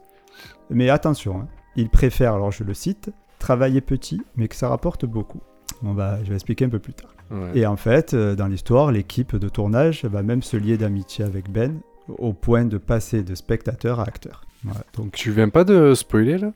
Mais 0.70 0.90
attention, 0.90 1.42
hein, 1.42 1.48
il 1.76 1.90
préfère, 1.90 2.34
alors 2.36 2.52
je 2.52 2.64
le 2.64 2.74
cite, 2.74 3.12
travailler 3.40 3.82
petit, 3.82 4.22
mais 4.36 4.48
que 4.48 4.56
ça 4.56 4.70
rapporte 4.70 5.06
beaucoup. 5.06 5.42
On 5.84 5.94
va, 5.94 6.24
je 6.24 6.30
vais 6.30 6.36
expliquer 6.36 6.66
un 6.66 6.70
peu 6.70 6.80
plus 6.80 6.94
tard. 6.94 7.14
Ouais. 7.32 7.52
Et 7.60 7.66
en 7.66 7.76
fait, 7.78 8.14
euh, 8.14 8.36
dans 8.36 8.48
l'histoire, 8.48 8.92
l'équipe 8.92 9.36
de 9.36 9.50
tournage 9.50 10.06
va 10.06 10.22
même 10.24 10.44
se 10.44 10.56
lier 10.58 10.78
d'amitié 10.78 11.26
avec 11.26 11.50
Ben, 11.52 11.80
au 12.08 12.34
point 12.34 12.66
de 12.66 12.78
passer 12.78 13.24
de 13.24 13.34
spectateur 13.36 14.00
à 14.00 14.04
acteur. 14.04 14.44
Voilà, 14.64 14.84
donc 14.96 15.12
Tu 15.14 15.32
viens 15.32 15.50
pas 15.50 15.64
de 15.64 15.94
spoiler 15.94 16.38
là? 16.38 16.54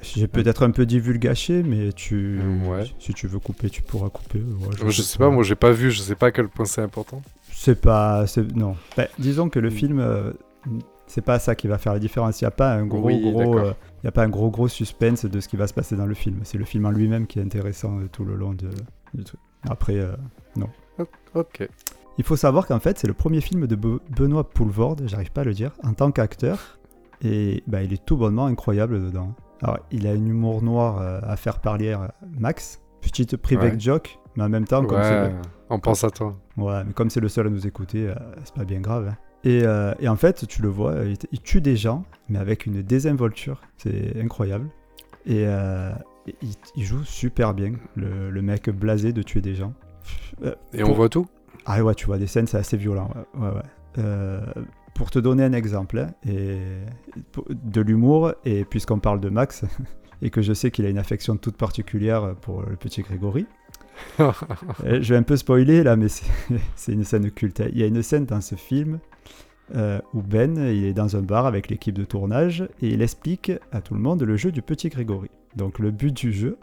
J'ai 0.00 0.28
peut-être 0.28 0.62
un 0.62 0.70
peu 0.70 0.86
divulgaché, 0.86 1.62
mais 1.64 1.92
tu, 1.92 2.38
ouais. 2.68 2.84
si 3.00 3.12
tu 3.14 3.26
veux 3.26 3.40
couper, 3.40 3.68
tu 3.68 3.82
pourras 3.82 4.08
couper. 4.10 4.38
Ouais, 4.38 4.90
Je 4.90 5.02
sais 5.02 5.18
pas, 5.18 5.28
moi 5.28 5.42
j'ai 5.42 5.56
pas 5.56 5.72
vu, 5.72 5.90
je 5.90 6.00
sais 6.00 6.14
pas 6.14 6.26
à 6.28 6.30
quel 6.30 6.48
point 6.48 6.64
c'est 6.66 6.82
important. 6.82 7.20
C'est 7.52 7.80
pas, 7.80 8.26
c'est- 8.28 8.54
non. 8.54 8.76
Ben, 8.96 9.08
disons 9.18 9.48
que 9.48 9.58
le 9.58 9.68
Mm. 9.68 9.72
film, 9.72 9.98
euh, 9.98 10.32
c'est 11.08 11.22
pas 11.22 11.38
ça 11.38 11.54
qui 11.54 11.66
va 11.68 11.78
faire 11.78 11.92
la 11.92 11.98
différence. 11.98 12.40
Il 12.40 12.44
n'y 12.44 12.48
a 12.48 12.52
pas 12.52 12.74
un 12.74 12.86
gros, 12.86 13.00
Oui, 13.06 13.20
gros, 13.20 13.58
euh, 13.58 13.72
y 14.04 14.06
a 14.06 14.12
pas 14.12 14.22
un 14.24 14.28
gros, 14.28 14.50
gros 14.50 14.68
suspense 14.68 15.24
de 15.24 15.40
ce 15.40 15.48
qui 15.48 15.56
va 15.56 15.66
se 15.66 15.74
passer 15.74 15.96
dans 15.96 16.06
le 16.06 16.14
film. 16.14 16.40
C'est 16.44 16.58
le 16.58 16.64
film 16.64 16.86
en 16.86 16.90
lui-même 16.90 17.26
qui 17.26 17.38
est 17.38 17.42
intéressant 17.42 17.98
euh, 17.98 18.08
tout 18.10 18.24
le 18.24 18.34
long 18.36 18.52
de, 18.54 18.68
du 19.14 19.24
truc. 19.24 19.40
Après, 19.68 19.96
euh, 19.98 20.12
Ok. 21.34 21.68
il 22.18 22.24
faut 22.24 22.36
savoir 22.36 22.66
qu'en 22.66 22.78
fait, 22.80 22.98
c'est 22.98 23.06
le 23.06 23.14
premier 23.14 23.40
film 23.40 23.66
de 23.66 23.76
Be- 23.76 24.00
Benoît 24.16 24.48
Poulvorde, 24.48 25.02
j'arrive 25.06 25.32
pas 25.32 25.42
à 25.42 25.44
le 25.44 25.54
dire, 25.54 25.72
en 25.84 25.92
tant 25.94 26.10
qu'acteur. 26.10 26.78
Et 27.22 27.62
bah, 27.66 27.82
il 27.82 27.92
est 27.92 28.04
tout 28.04 28.16
bonnement 28.16 28.46
incroyable 28.46 29.00
dedans. 29.02 29.34
Alors, 29.62 29.78
il 29.90 30.06
a 30.06 30.10
un 30.10 30.14
humour 30.24 30.62
noir 30.62 31.00
euh, 31.00 31.20
à 31.24 31.36
faire 31.36 31.58
parler 31.58 31.92
à 31.92 32.14
Max. 32.38 32.80
Petite 33.00 33.36
private 33.36 33.72
Ouais. 33.74 33.80
joke, 33.80 34.18
mais 34.36 34.44
en 34.44 34.48
même 34.48 34.64
temps, 34.66 34.84
comme 34.84 34.98
Ouais, 34.98 35.28
le- 35.30 35.34
on 35.70 35.78
pense 35.80 36.02
à 36.04 36.10
toi. 36.10 36.36
Ouais, 36.56 36.82
mais 36.84 36.92
comme 36.92 37.10
c'est 37.10 37.20
le 37.20 37.28
seul 37.28 37.46
à 37.46 37.50
nous 37.50 37.66
écouter, 37.66 38.12
c'est 38.44 38.54
pas 38.54 38.64
bien 38.64 38.80
grave. 38.80 39.08
hein. 39.12 39.16
Et, 39.44 39.62
euh, 39.64 39.94
et 40.00 40.08
en 40.08 40.16
fait, 40.16 40.46
tu 40.46 40.62
le 40.62 40.68
vois, 40.68 40.96
il, 41.04 41.16
il 41.32 41.40
tue 41.40 41.60
des 41.60 41.76
gens, 41.76 42.04
mais 42.28 42.38
avec 42.38 42.66
une 42.66 42.82
désinvolture. 42.82 43.60
C'est 43.76 44.20
incroyable. 44.20 44.68
Et 45.26 45.44
euh, 45.46 45.92
il, 46.42 46.54
il 46.76 46.84
joue 46.84 47.04
super 47.04 47.54
bien, 47.54 47.72
le, 47.94 48.30
le 48.30 48.42
mec 48.42 48.68
blasé 48.70 49.12
de 49.12 49.22
tuer 49.22 49.40
des 49.40 49.54
gens. 49.54 49.74
Euh, 50.42 50.54
Et 50.72 50.80
pour- 50.80 50.90
on 50.90 50.94
voit 50.94 51.08
tout? 51.08 51.26
Ah 51.66 51.82
ouais, 51.84 51.94
tu 51.94 52.06
vois 52.06 52.18
des 52.18 52.26
scènes, 52.26 52.46
c'est 52.46 52.56
assez 52.58 52.76
violent. 52.76 53.10
Ouais, 53.34 53.48
ouais, 53.48 53.54
ouais. 53.54 54.02
Pour 54.94 55.10
te 55.10 55.18
donner 55.20 55.44
un 55.44 55.52
exemple, 55.52 55.98
hein, 55.98 56.08
et, 56.28 56.58
de 57.50 57.80
l'humour, 57.80 58.32
et 58.44 58.64
puisqu'on 58.64 58.98
parle 58.98 59.20
de 59.20 59.28
Max, 59.28 59.64
et 60.22 60.30
que 60.30 60.42
je 60.42 60.52
sais 60.52 60.70
qu'il 60.72 60.84
a 60.86 60.88
une 60.88 60.98
affection 60.98 61.36
toute 61.36 61.56
particulière 61.56 62.34
pour 62.40 62.62
le 62.62 62.74
petit 62.74 63.02
Grégory, 63.02 63.46
je 64.18 65.08
vais 65.12 65.16
un 65.16 65.22
peu 65.22 65.36
spoiler 65.36 65.82
là, 65.82 65.96
mais 65.96 66.08
c'est 66.08 66.92
une 66.92 67.04
scène 67.04 67.30
culte. 67.30 67.60
hein. 67.60 67.68
Il 67.72 67.78
y 67.78 67.82
a 67.82 67.86
une 67.86 68.02
scène 68.02 68.24
dans 68.26 68.40
ce 68.40 68.54
film 68.54 68.98
euh, 69.74 70.00
où 70.14 70.22
Ben 70.22 70.56
il 70.58 70.84
est 70.84 70.92
dans 70.94 71.16
un 71.16 71.22
bar 71.22 71.46
avec 71.46 71.68
l'équipe 71.68 71.94
de 71.94 72.04
tournage 72.04 72.62
et 72.80 72.88
il 72.88 73.02
explique 73.02 73.52
à 73.72 73.80
tout 73.80 73.94
le 73.94 74.00
monde 74.00 74.22
le 74.22 74.36
jeu 74.36 74.50
du 74.52 74.62
petit 74.62 74.88
Grégory. 74.88 75.30
Donc 75.56 75.78
le 75.78 75.90
but 75.90 76.14
du 76.16 76.32
jeu, 76.32 76.58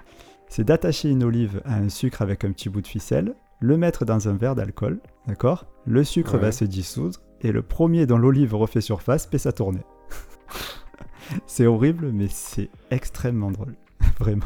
c'est 0.50 0.64
d'attacher 0.64 1.10
une 1.10 1.24
olive 1.24 1.62
à 1.66 1.76
un 1.76 1.90
sucre 1.90 2.22
avec 2.22 2.44
un 2.46 2.52
petit 2.52 2.70
bout 2.70 2.82
de 2.82 2.88
ficelle, 2.88 3.36
le 3.60 3.78
mettre 3.78 4.06
dans 4.06 4.28
un 4.28 4.34
verre 4.34 4.56
d'alcool, 4.56 5.00
d'accord? 5.28 5.66
Le 5.86 6.04
sucre 6.04 6.34
Ouais. 6.36 6.40
va 6.40 6.52
se 6.52 6.66
dissoudre 6.66 7.20
et 7.42 7.52
le 7.52 7.62
premier 7.62 8.06
dont 8.06 8.18
l'olive 8.18 8.56
refait 8.56 8.82
surface 8.82 9.28
peut 9.28 9.38
sa 9.38 9.52
tourner. 9.52 9.82
c'est 11.48 11.66
horrible, 11.66 12.12
mais 12.12 12.28
c'est 12.30 12.70
extrêmement 12.92 13.52
drôle, 13.52 13.76
vraiment. 14.20 14.46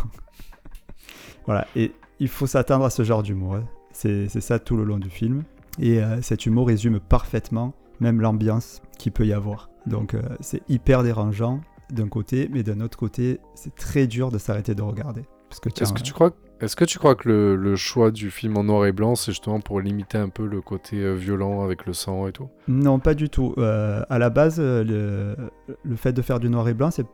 voilà, 1.45 1.67
et 1.75 1.91
il 2.19 2.27
faut 2.27 2.47
s'attendre 2.47 2.85
à 2.85 2.89
ce 2.89 3.03
genre 3.03 3.23
d'humour. 3.23 3.55
hein. 3.55 3.63
C'est 3.91 4.29
ça 4.29 4.59
tout 4.59 4.77
le 4.77 4.83
long 4.83 4.97
du 4.97 5.09
film. 5.09 5.43
Et 5.79 6.01
euh, 6.01 6.21
cet 6.21 6.45
humour 6.45 6.67
résume 6.67 6.99
parfaitement 6.99 7.73
même 7.99 8.21
l'ambiance 8.21 8.81
qu'il 8.97 9.11
peut 9.11 9.25
y 9.25 9.33
avoir. 9.33 9.69
Donc 9.85 10.13
euh, 10.13 10.21
c'est 10.39 10.61
hyper 10.69 11.03
dérangeant 11.03 11.61
d'un 11.91 12.07
côté, 12.07 12.49
mais 12.51 12.63
d'un 12.63 12.81
autre 12.81 12.97
côté, 12.97 13.39
c'est 13.55 13.75
très 13.75 14.05
dur 14.07 14.31
de 14.31 14.37
s'arrêter 14.37 14.75
de 14.75 14.81
regarder. 14.81 15.23
Parce 15.49 15.59
que, 15.59 15.69
tiens, 15.69 15.85
Est-ce 15.85 15.93
que 15.93 16.01
tu 16.01 16.13
crois 16.13 16.31
est-ce 16.61 16.75
que 16.75 16.83
tu 16.83 16.99
crois 16.99 17.15
que 17.15 17.29
le, 17.29 17.55
le 17.55 17.75
choix 17.77 18.11
du 18.11 18.29
film 18.31 18.57
en 18.57 18.65
noir 18.65 18.85
et 18.85 18.91
blanc, 18.91 19.15
c'est 19.15 19.31
justement 19.31 19.61
pour 19.61 19.79
limiter 19.79 20.17
un 20.17 20.27
peu 20.27 20.45
le 20.45 20.59
côté 20.59 20.97
euh, 20.97 21.13
violent 21.13 21.63
avec 21.63 21.85
le 21.85 21.93
sang 21.93 22.27
et 22.27 22.33
tout? 22.33 22.49
Non, 22.67 22.99
pas 22.99 23.13
du 23.13 23.29
tout. 23.29 23.53
Euh, 23.57 24.03
à 24.09 24.19
la 24.19 24.29
base, 24.29 24.59
le, 24.59 25.35
le 25.83 25.95
fait 25.95 26.11
de 26.11 26.21
faire 26.21 26.41
du 26.41 26.49
noir 26.49 26.67
et 26.67 26.73
blanc, 26.73 26.89
c'est 26.91 27.05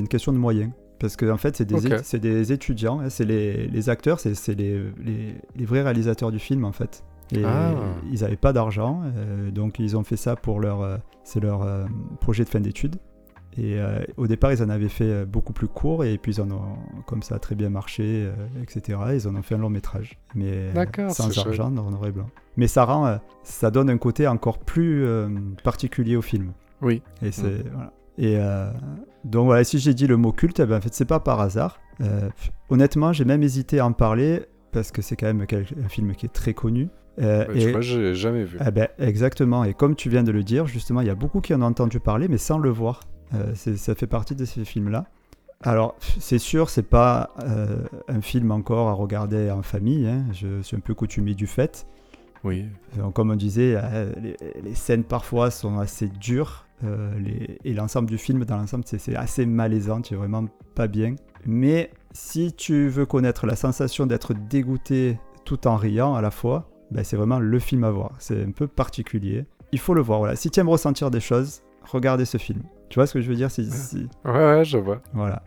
une 0.00 0.06
question 0.06 0.32
de 0.32 0.38
moyens. 0.38 0.70
Parce 1.04 1.16
qu'en 1.16 1.28
en 1.28 1.36
fait, 1.36 1.54
c'est 1.56 2.18
des, 2.18 2.52
étudiants, 2.52 3.00
hein, 3.00 3.10
c'est 3.10 3.26
les, 3.26 3.66
les 3.66 3.88
acteurs, 3.90 4.20
c'est 4.20 4.54
les, 4.54 4.80
les- 5.04 5.34
les 5.54 5.64
vrais 5.66 5.82
réalisateurs 5.82 6.32
du 6.32 6.38
film 6.38 6.64
en 6.64 6.72
fait. 6.72 7.04
Et 7.34 7.44
Ah. 7.44 7.72
ils 8.10 8.20
n'avaient 8.22 8.36
pas 8.36 8.54
d'argent, 8.54 9.02
euh, 9.04 9.50
donc 9.50 9.78
ils 9.78 9.96
ont 9.98 10.02
fait 10.04 10.16
ça 10.16 10.34
pour 10.34 10.60
leur, 10.60 10.80
euh, 10.80 10.96
c'est 11.24 11.40
leur 11.40 11.62
euh, 11.62 11.84
projet 12.20 12.44
de 12.44 12.48
fin 12.48 12.60
d'études. 12.60 12.96
Et 13.58 13.78
euh, 13.78 14.02
au 14.16 14.26
départ, 14.26 14.50
ils 14.52 14.62
en 14.62 14.68
avaient 14.70 14.88
fait 14.88 15.26
beaucoup 15.26 15.52
plus 15.52 15.68
court, 15.68 16.04
et 16.06 16.16
puis 16.16 16.32
ils 16.32 16.40
en 16.40 16.50
ont, 16.50 16.76
comme 17.06 17.22
ça 17.22 17.34
a 17.34 17.38
très 17.38 17.54
bien 17.54 17.68
marché, 17.68 18.28
etc. 18.62 18.98
Ils 19.14 19.28
en 19.28 19.34
ont 19.36 19.42
fait 19.42 19.54
un 19.56 19.58
long 19.58 19.68
métrage, 19.70 20.18
mais 20.34 20.72
sans 21.10 21.38
argent, 21.38 21.66
en 21.66 21.90
noir 21.90 22.06
et 22.06 22.12
blanc. 22.12 22.26
Mais 22.56 22.66
ça 22.66 22.84
rend, 22.86 23.18
ça 23.42 23.70
donne 23.70 23.90
un 23.90 23.98
côté 23.98 24.26
encore 24.26 24.58
plus 24.58 25.06
particulier 25.62 26.16
au 26.16 26.22
film. 26.22 26.52
Oui. 26.82 27.02
Et 27.22 27.30
c'est 27.30 27.62
voilà. 27.72 27.92
Et 28.18 28.36
euh, 28.38 28.70
donc 29.24 29.46
voilà, 29.46 29.64
si 29.64 29.78
j'ai 29.78 29.94
dit 29.94 30.06
le 30.06 30.16
mot 30.16 30.32
culte, 30.32 30.60
eh 30.60 30.66
ben, 30.66 30.78
en 30.78 30.80
fait 30.80 30.94
c'est 30.94 31.04
pas 31.04 31.20
par 31.20 31.40
hasard. 31.40 31.80
Euh, 32.00 32.28
honnêtement, 32.70 33.12
j'ai 33.12 33.24
même 33.24 33.42
hésité 33.42 33.78
à 33.80 33.86
en 33.86 33.92
parler 33.92 34.42
parce 34.72 34.90
que 34.90 35.02
c'est 35.02 35.16
quand 35.16 35.26
même 35.26 35.44
un 35.84 35.88
film 35.88 36.14
qui 36.14 36.26
est 36.26 36.32
très 36.32 36.54
connu. 36.54 36.88
Euh, 37.20 37.44
Bah, 37.46 37.52
et 37.54 37.58
Tu 37.60 37.70
vois, 37.70 37.80
j'ai 37.80 38.14
jamais 38.14 38.44
vu. 38.44 38.58
eh 38.64 38.70
ben, 38.70 38.88
exactement. 38.98 39.62
Et 39.64 39.74
comme 39.74 39.94
tu 39.94 40.08
viens 40.10 40.22
de 40.24 40.32
le 40.32 40.42
dire, 40.42 40.66
justement, 40.66 41.00
il 41.00 41.06
y 41.06 41.10
a 41.10 41.14
beaucoup 41.14 41.40
qui 41.40 41.54
en 41.54 41.62
ont 41.62 41.66
entendu 41.66 42.00
parler, 42.00 42.26
mais 42.28 42.38
sans 42.38 42.58
le 42.58 42.70
voir. 42.70 43.00
Euh, 43.34 43.54
ça 43.54 43.94
fait 43.94 44.06
partie 44.06 44.34
de 44.34 44.44
ces 44.44 44.64
films-là. 44.64 45.06
Alors, 45.62 45.96
c'est 46.18 46.38
sûr, 46.38 46.68
c'est 46.70 46.82
pas 46.82 47.30
un 48.08 48.20
film 48.20 48.50
encore 48.50 48.88
à 48.88 48.92
regarder 48.92 49.50
en 49.50 49.62
famille. 49.62 50.06
hein. 50.06 50.24
Je 50.32 50.60
suis 50.62 50.76
un 50.76 50.80
peu 50.80 50.92
coutumier 50.94 51.34
du 51.34 51.46
fait. 51.46 51.86
Oui. 52.44 52.66
Donc, 52.98 53.14
comme 53.14 53.30
on 53.30 53.36
disait, 53.36 53.74
euh, 53.76 54.12
les, 54.22 54.36
les 54.62 54.74
scènes 54.74 55.04
parfois 55.04 55.50
sont 55.50 55.78
assez 55.78 56.08
dures. 56.08 56.66
euh, 56.84 57.12
les- 57.18 57.58
et 57.64 57.72
l'ensemble 57.72 58.08
du 58.10 58.18
film, 58.18 58.44
dans 58.44 58.56
l'ensemble, 58.58 58.84
c'est 58.86 58.98
c'est 58.98 59.16
assez 59.16 59.46
malaisant. 59.46 60.02
Tu 60.02 60.12
es 60.14 60.16
vraiment 60.16 60.44
pas 60.74 60.86
bien. 60.86 61.14
Mais 61.46 61.90
si 62.12 62.52
tu 62.52 62.88
veux 62.88 63.06
connaître 63.06 63.46
la 63.46 63.56
sensation 63.56 64.06
d'être 64.06 64.34
dégoûté 64.34 65.18
tout 65.44 65.66
en 65.66 65.76
riant 65.76 66.14
à 66.14 66.20
la 66.20 66.30
fois, 66.30 66.68
ben, 66.90 67.02
c'est 67.04 67.16
vraiment 67.16 67.38
le 67.38 67.58
film 67.58 67.84
à 67.84 67.90
voir. 67.90 68.12
C'est 68.18 68.42
un 68.42 68.50
peu 68.50 68.66
particulier. 68.66 69.46
Il 69.72 69.78
faut 69.78 69.94
le 69.94 70.02
voir. 70.02 70.18
Voilà. 70.18 70.36
Si 70.36 70.50
tu 70.50 70.60
aimes 70.60 70.68
ressentir 70.68 71.10
des 71.10 71.20
choses, 71.20 71.62
regardez 71.90 72.24
ce 72.26 72.36
film. 72.38 72.62
Tu 72.90 72.98
vois 72.98 73.06
ce 73.06 73.14
que 73.14 73.20
je 73.22 73.28
veux 73.28 73.36
dire 73.36 73.50
si, 73.50 73.70
si- 73.70 74.08
Ouais, 74.24 74.32
ouais, 74.32 74.64
je 74.64 74.76
vois. 74.78 75.00
Voilà. 75.14 75.42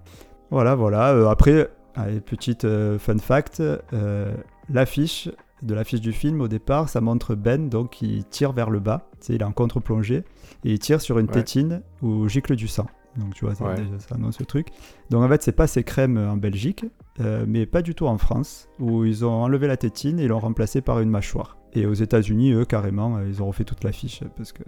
Voilà, 0.50 0.76
voilà. 0.76 1.14
Euh, 1.14 1.28
après, 1.30 1.70
allez, 1.96 2.20
petite 2.22 2.66
euh, 2.66 2.98
fun 2.98 3.18
fact 3.20 3.60
euh, 3.62 4.34
l'affiche 4.70 5.30
de 5.62 5.74
l'affiche 5.74 6.02
du 6.02 6.12
film 6.14 6.42
au 6.42 6.48
départ, 6.48 6.90
ça 6.90 7.02
montre 7.02 7.36
Ben 7.36 7.70
donc 7.70 7.92
qui 7.92 8.24
tire 8.30 8.52
vers 8.54 8.70
le 8.70 8.80
bas. 8.80 9.10
Tu 9.20 9.28
sais, 9.28 9.34
il 9.36 9.42
est 9.42 9.46
en 9.46 9.52
contre-plongée 9.52 10.24
et 10.64 10.72
il 10.74 10.80
tire 10.80 11.02
sur 11.02 11.20
une 11.20 11.26
Ouais. 11.28 11.32
tétine 11.34 11.82
où 12.02 12.28
gicle 12.28 12.56
du 12.56 12.68
sang. 12.68 12.86
Donc 13.18 13.34
tu 13.34 13.46
vois, 13.46 13.56
ça, 13.56 13.66
Ouais. 13.66 13.76
déjà, 13.76 13.98
ça 14.00 14.16
annonce 14.16 14.40
le 14.40 14.46
truc. 14.46 14.68
Donc 15.10 15.24
en 15.24 15.28
fait, 15.30 15.42
c'est 15.42 15.52
pas 15.52 15.66
ces 15.66 15.84
crèmes 15.84 16.18
en 16.18 16.38
Belgique, 16.38 16.86
euh, 17.20 17.46
mais 17.48 17.66
pas 17.66 17.82
du 17.82 17.96
tout 17.96 18.06
en 18.06 18.20
France, 18.20 18.70
où 18.80 19.06
ils 19.06 19.26
ont 19.26 19.32
enlevé 19.44 19.66
la 19.66 19.78
tétine 19.78 20.20
et 20.20 20.28
l'ont 20.28 20.38
remplacée 20.40 20.82
par 20.82 21.00
une 21.00 21.10
mâchoire. 21.10 21.58
Et 21.74 21.88
aux 21.88 21.94
États-Unis, 21.96 22.52
eux, 22.54 22.66
carrément, 22.66 23.18
euh, 23.18 23.28
ils 23.28 23.42
ont 23.42 23.48
refait 23.48 23.64
toute 23.64 23.84
l'affiche 23.84 24.24
parce 24.36 24.52
que. 24.52 24.62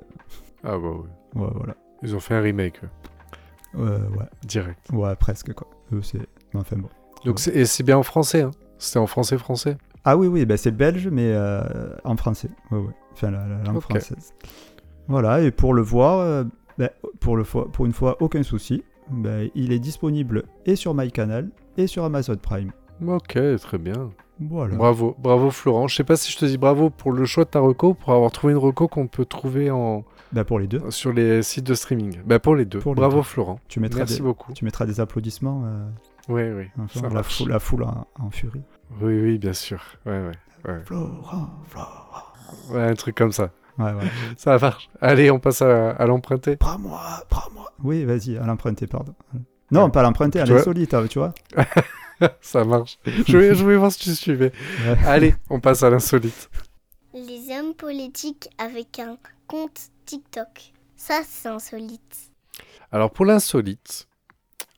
Ah 0.64 0.78
bah 0.80 0.90
oui. 0.94 1.42
Ouais, 1.42 1.50
voilà. 1.54 1.76
Ils 2.02 2.16
ont 2.16 2.20
fait 2.20 2.34
un 2.34 2.42
remake, 2.42 2.82
Euh, 3.76 4.00
ouais, 4.18 4.26
direct. 4.48 4.80
ouais, 4.92 5.16
presque 5.16 5.54
quoi. 5.54 5.68
Eux, 5.94 6.02
c'est. 6.02 6.28
Enfin 6.56 6.78
bon. 6.78 6.90
Donc 7.26 7.40
et 7.54 7.66
c'est 7.66 7.84
bien 7.84 7.98
en 7.98 8.04
français, 8.04 8.42
hein 8.42 8.52
C'était 8.80 8.98
en 9.00 9.06
français 9.08 9.38
français. 9.38 9.78
Ah 10.06 10.18
oui, 10.18 10.28
oui, 10.28 10.46
ben 10.46 10.58
c'est 10.58 10.72
belge, 10.72 11.08
mais 11.12 11.32
euh, 11.34 11.62
en 12.04 12.16
français. 12.16 12.50
Oui, 12.72 12.80
oui. 12.88 12.94
Enfin, 13.14 13.32
la, 13.32 13.46
la 13.48 13.64
langue 13.64 13.80
française. 13.82 14.34
Voilà, 15.08 15.42
et 15.42 15.52
pour 15.52 15.74
le 15.74 15.82
voir, 15.82 16.46
ben, 16.78 16.90
pour, 17.20 17.36
le 17.36 17.44
fois, 17.44 17.70
pour 17.72 17.86
une 17.86 17.94
fois, 17.94 18.18
aucun 18.22 18.44
souci. 18.44 18.84
Ben, 19.10 19.50
il 19.56 19.72
est 19.72 19.80
disponible 19.80 20.44
et 20.68 20.76
sur 20.76 20.94
MyCanal 20.94 21.50
et 21.78 21.88
sur 21.88 22.04
Amazon 22.04 22.36
Prime. 22.36 22.72
Ok, 23.06 23.40
très 23.60 23.78
bien. 23.80 24.12
Voilà. 24.40 24.76
Bravo, 24.76 25.16
bravo 25.20 25.50
Florent. 25.50 25.88
Je 25.88 25.96
sais 25.96 26.04
pas 26.04 26.16
si 26.16 26.32
je 26.32 26.38
te 26.38 26.46
dis 26.46 26.58
bravo 26.58 26.90
pour 26.92 27.12
le 27.12 27.26
choix 27.26 27.44
de 27.44 27.50
ta 27.50 27.60
reco, 27.60 27.94
pour 27.96 28.14
avoir 28.14 28.32
trouvé 28.32 28.54
une 28.54 28.60
reco 28.60 28.88
qu'on 28.88 29.08
peut 29.08 29.26
trouver 29.26 29.72
en 29.72 30.06
Ben, 30.32 30.44
pour 30.44 30.60
les 30.60 30.68
deux, 30.68 30.80
sur 30.92 31.12
les 31.12 31.42
sites 31.42 31.66
de 31.66 31.74
streaming. 31.74 32.20
Bah 32.26 32.40
pour 32.40 32.56
les 32.56 32.66
deux. 32.66 32.80
Pour 32.80 32.94
les 32.94 33.00
bravo 33.02 33.18
deux. 33.18 33.24
Florent. 33.24 33.60
tu 33.68 33.80
mettras, 33.80 34.02
Merci 34.02 34.18
des, 34.18 34.22
beaucoup. 34.22 34.54
tu 34.54 34.64
mettras 34.64 34.86
des 34.86 35.00
applaudissements. 35.00 35.64
euh, 35.66 35.88
Oui, 36.30 36.44
oui. 36.56 36.68
enfin, 36.80 37.10
la, 37.10 37.24
foule, 37.24 37.50
la 37.50 37.60
foule 37.60 37.84
en, 37.84 38.06
en 38.20 38.30
furie. 38.30 38.62
Oui, 39.02 39.20
oui, 39.20 39.38
bien 39.38 39.54
sûr. 39.54 39.82
Ouais, 40.06 40.20
ouais. 40.66 40.80
Florent, 40.86 41.50
Florent. 41.68 42.24
Ouais, 42.70 42.82
un 42.82 42.96
truc 42.96 43.16
comme 43.16 43.32
ça. 43.32 43.52
Ouais, 43.78 43.92
ouais. 43.94 44.10
Ça 44.38 44.58
marche. 44.58 44.90
Allez, 45.02 45.32
on 45.32 45.40
passe 45.40 45.62
à, 45.62 45.92
à 45.92 46.06
l'emprunter. 46.06 46.58
Prends-moi, 46.58 47.02
prends-moi. 47.30 47.72
Oui, 47.84 48.04
vas-y, 48.04 48.38
à 48.38 48.46
l'emprunter, 48.46 48.88
pardon. 48.88 49.16
Non, 49.72 49.90
pas 49.90 50.02
à 50.02 50.04
l'emprunter, 50.04 50.40
à 50.40 50.46
l'insolite, 50.46 50.94
hein, 50.94 51.06
tu 51.08 51.20
vois. 51.20 51.34
Ça 52.42 52.66
marche. 52.66 53.00
Je 53.06 53.38
vais 53.38 53.76
voir 53.78 53.92
si 53.92 54.00
tu 54.00 54.16
suivais. 54.16 54.52
Ouais. 54.86 54.98
Allez, 55.06 55.36
on 55.50 55.60
passe 55.60 55.84
à 55.84 55.90
l'insolite. 55.90 56.50
Les 57.14 57.56
hommes 57.58 57.74
politiques 57.74 58.50
avec 58.58 59.00
un 59.00 59.18
compte 59.48 59.80
TikTok. 60.06 60.74
Ça, 60.96 61.22
c'est 61.26 61.48
insolite. 61.50 62.32
Alors 62.92 63.12
pour 63.12 63.26
l'insolite, 63.26 64.08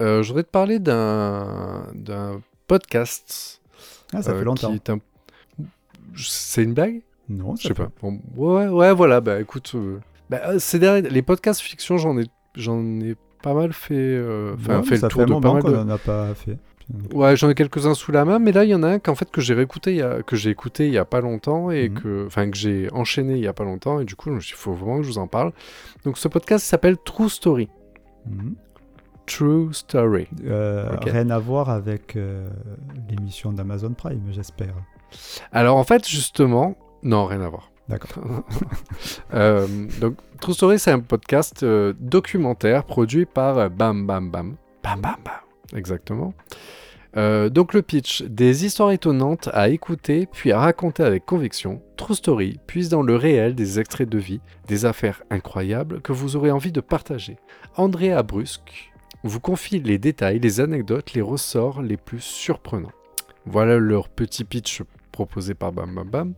euh, 0.01 0.21
je 0.21 0.27
voudrais 0.27 0.43
te 0.43 0.49
parler 0.49 0.79
d'un 0.79 1.87
d'un 1.93 2.41
podcast. 2.67 3.60
Ah, 4.13 4.21
ça 4.21 4.31
euh, 4.31 4.39
fait 4.39 4.45
longtemps. 4.45 4.73
un- 4.73 4.97
C'est 6.15 6.63
une 6.63 6.73
blague? 6.73 7.01
Non, 7.29 7.55
Je 7.55 7.63
sais 7.63 7.67
fait- 7.69 7.75
pas. 7.75 7.91
Bon, 8.01 8.19
ouais, 8.35 8.67
ouais, 8.67 8.93
voilà. 8.93 9.21
Bah 9.21 9.39
écoute, 9.39 9.71
euh, 9.75 9.99
bah, 10.29 10.41
euh, 10.47 10.59
ces 10.59 10.79
derniers- 10.79 11.09
les 11.09 11.21
podcasts 11.21 11.61
fiction, 11.61 11.97
j'en 11.97 12.17
ai, 12.17 12.25
j'en 12.55 12.81
ai 12.99 13.15
pas 13.41 13.53
mal 13.53 13.71
fait. 13.73 14.19
Enfin, 14.55 14.79
Ouais, 14.79 14.83
fait 14.85 14.95
le 15.01 15.07
tour 15.07 15.21
fait 15.21 15.25
de 15.27 15.39
pas 15.39 15.53
mal 15.53 15.63
de. 15.63 15.75
en 15.77 15.89
a 15.89 15.97
pas 15.97 16.33
fait. 16.35 16.57
Ouais, 17.13 17.37
j'en 17.37 17.49
ai 17.49 17.55
quelques-uns 17.55 17.93
sous 17.93 18.11
la 18.11 18.25
main, 18.25 18.37
mais 18.39 18.51
là, 18.51 18.65
il 18.65 18.69
y 18.69 18.75
en 18.75 18.83
a 18.83 18.89
un 18.89 18.99
qu'en 18.99 19.15
fait 19.15 19.31
que 19.31 19.39
j'ai 19.39 19.53
réécouté, 19.53 19.91
il 19.91 19.97
y 19.97 20.01
a... 20.01 20.23
que 20.23 20.35
j'ai 20.35 20.49
écouté 20.49 20.87
il 20.87 20.93
y 20.93 20.97
a 20.97 21.05
pas 21.05 21.21
longtemps 21.21 21.71
et 21.71 21.87
Mhm. 21.87 21.99
que, 22.01 22.25
enfin, 22.27 22.49
que 22.51 22.57
j'ai 22.57 22.89
enchaîné 22.91 23.35
il 23.35 23.39
y 23.39 23.47
a 23.47 23.53
pas 23.53 23.63
longtemps 23.63 24.01
et 24.01 24.05
du 24.05 24.15
coup, 24.17 24.29
dit, 24.37 24.51
faut 24.53 24.73
vraiment 24.73 24.97
que 24.97 25.03
je 25.03 25.07
vous 25.07 25.17
en 25.17 25.27
parle. 25.27 25.53
Donc, 26.03 26.17
ce 26.17 26.27
podcast 26.27 26.65
s'appelle 26.65 26.97
True 26.97 27.29
Story. 27.29 27.69
Mhm. 28.29 28.55
True 29.25 29.73
Story. 29.73 30.27
Euh. 30.45 30.97
Rien 31.01 31.29
à 31.29 31.39
voir 31.39 31.69
avec 31.69 32.15
euh, 32.15 32.49
l'émission 33.09 33.51
d'Amazon 33.53 33.93
Prime, 33.93 34.27
j'espère. 34.31 34.73
Alors, 35.51 35.77
en 35.77 35.83
fait, 35.83 36.07
justement, 36.07 36.75
non, 37.03 37.25
rien 37.25 37.41
à 37.41 37.49
voir. 37.49 37.71
D'accord. 37.87 38.23
Euh, 39.33 39.65
donc, 40.01 40.15
True 40.41 40.53
Story, 40.53 40.77
c'est 40.77 40.91
un 40.91 40.99
podcast 40.99 41.63
documentaire 41.63 42.83
produit 42.83 43.25
par 43.25 43.69
Bam 43.69 44.05
Bam 44.05 44.29
Bam. 44.29 44.55
Bam 44.83 44.99
Bam 45.01 45.15
Bam. 45.23 45.77
Exactement. 45.77 46.33
Donc, 47.15 47.73
le 47.73 47.81
pitch 47.81 48.23
des 48.23 48.65
histoires 48.65 48.91
étonnantes 48.91 49.49
à 49.53 49.69
écouter 49.69 50.27
puis 50.29 50.51
à 50.51 50.59
raconter 50.59 51.03
avec 51.03 51.25
conviction. 51.25 51.81
True 51.95 52.15
Story 52.15 52.59
puise 52.67 52.89
dans 52.89 53.03
le 53.03 53.15
réel 53.15 53.55
des 53.55 53.79
extraits 53.79 54.09
de 54.09 54.17
vie, 54.17 54.41
des 54.67 54.85
affaires 54.85 55.23
incroyables 55.29 56.01
que 56.01 56.11
vous 56.11 56.35
aurez 56.35 56.51
envie 56.51 56.73
de 56.73 56.81
partager. 56.81 57.37
Andrea 57.77 58.21
Brusque 58.21 58.90
vous 59.23 59.39
confie 59.39 59.79
les 59.79 59.97
détails, 59.97 60.39
les 60.39 60.59
anecdotes, 60.59 61.13
les 61.13 61.21
ressorts 61.21 61.81
les 61.81 61.97
plus 61.97 62.21
surprenants. 62.21 62.91
Voilà 63.45 63.77
leur 63.77 64.09
petit 64.09 64.43
pitch 64.43 64.81
proposé 65.11 65.53
par 65.53 65.71
Bam 65.71 65.93
Bam 65.93 66.09
Bam. 66.09 66.33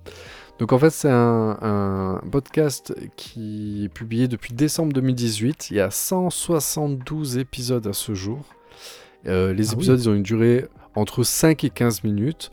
Donc 0.60 0.72
en 0.74 0.80
fait 0.80 0.90
c'est 0.92 1.10
un, 1.10 1.58
un 1.62 2.22
podcast 2.32 2.94
qui 3.16 3.86
est 3.86 3.90
publié 3.90 4.28
depuis 4.28 4.54
décembre 4.54 4.94
2018. 4.94 5.72
Il 5.72 5.78
y 5.78 5.80
a 5.80 5.90
172 5.92 7.38
épisodes 7.38 7.86
à 7.88 7.94
ce 7.94 8.14
jour. 8.14 8.40
Euh, 9.28 9.54
les 9.54 9.70
Ah 9.70 9.72
oui. 9.72 9.76
épisodes 9.76 10.00
ils 10.00 10.10
ont 10.10 10.14
une 10.14 10.24
durée 10.24 10.66
entre 10.96 11.24
5 11.24 11.64
et 11.64 11.70
15 11.70 12.04
minutes. 12.04 12.52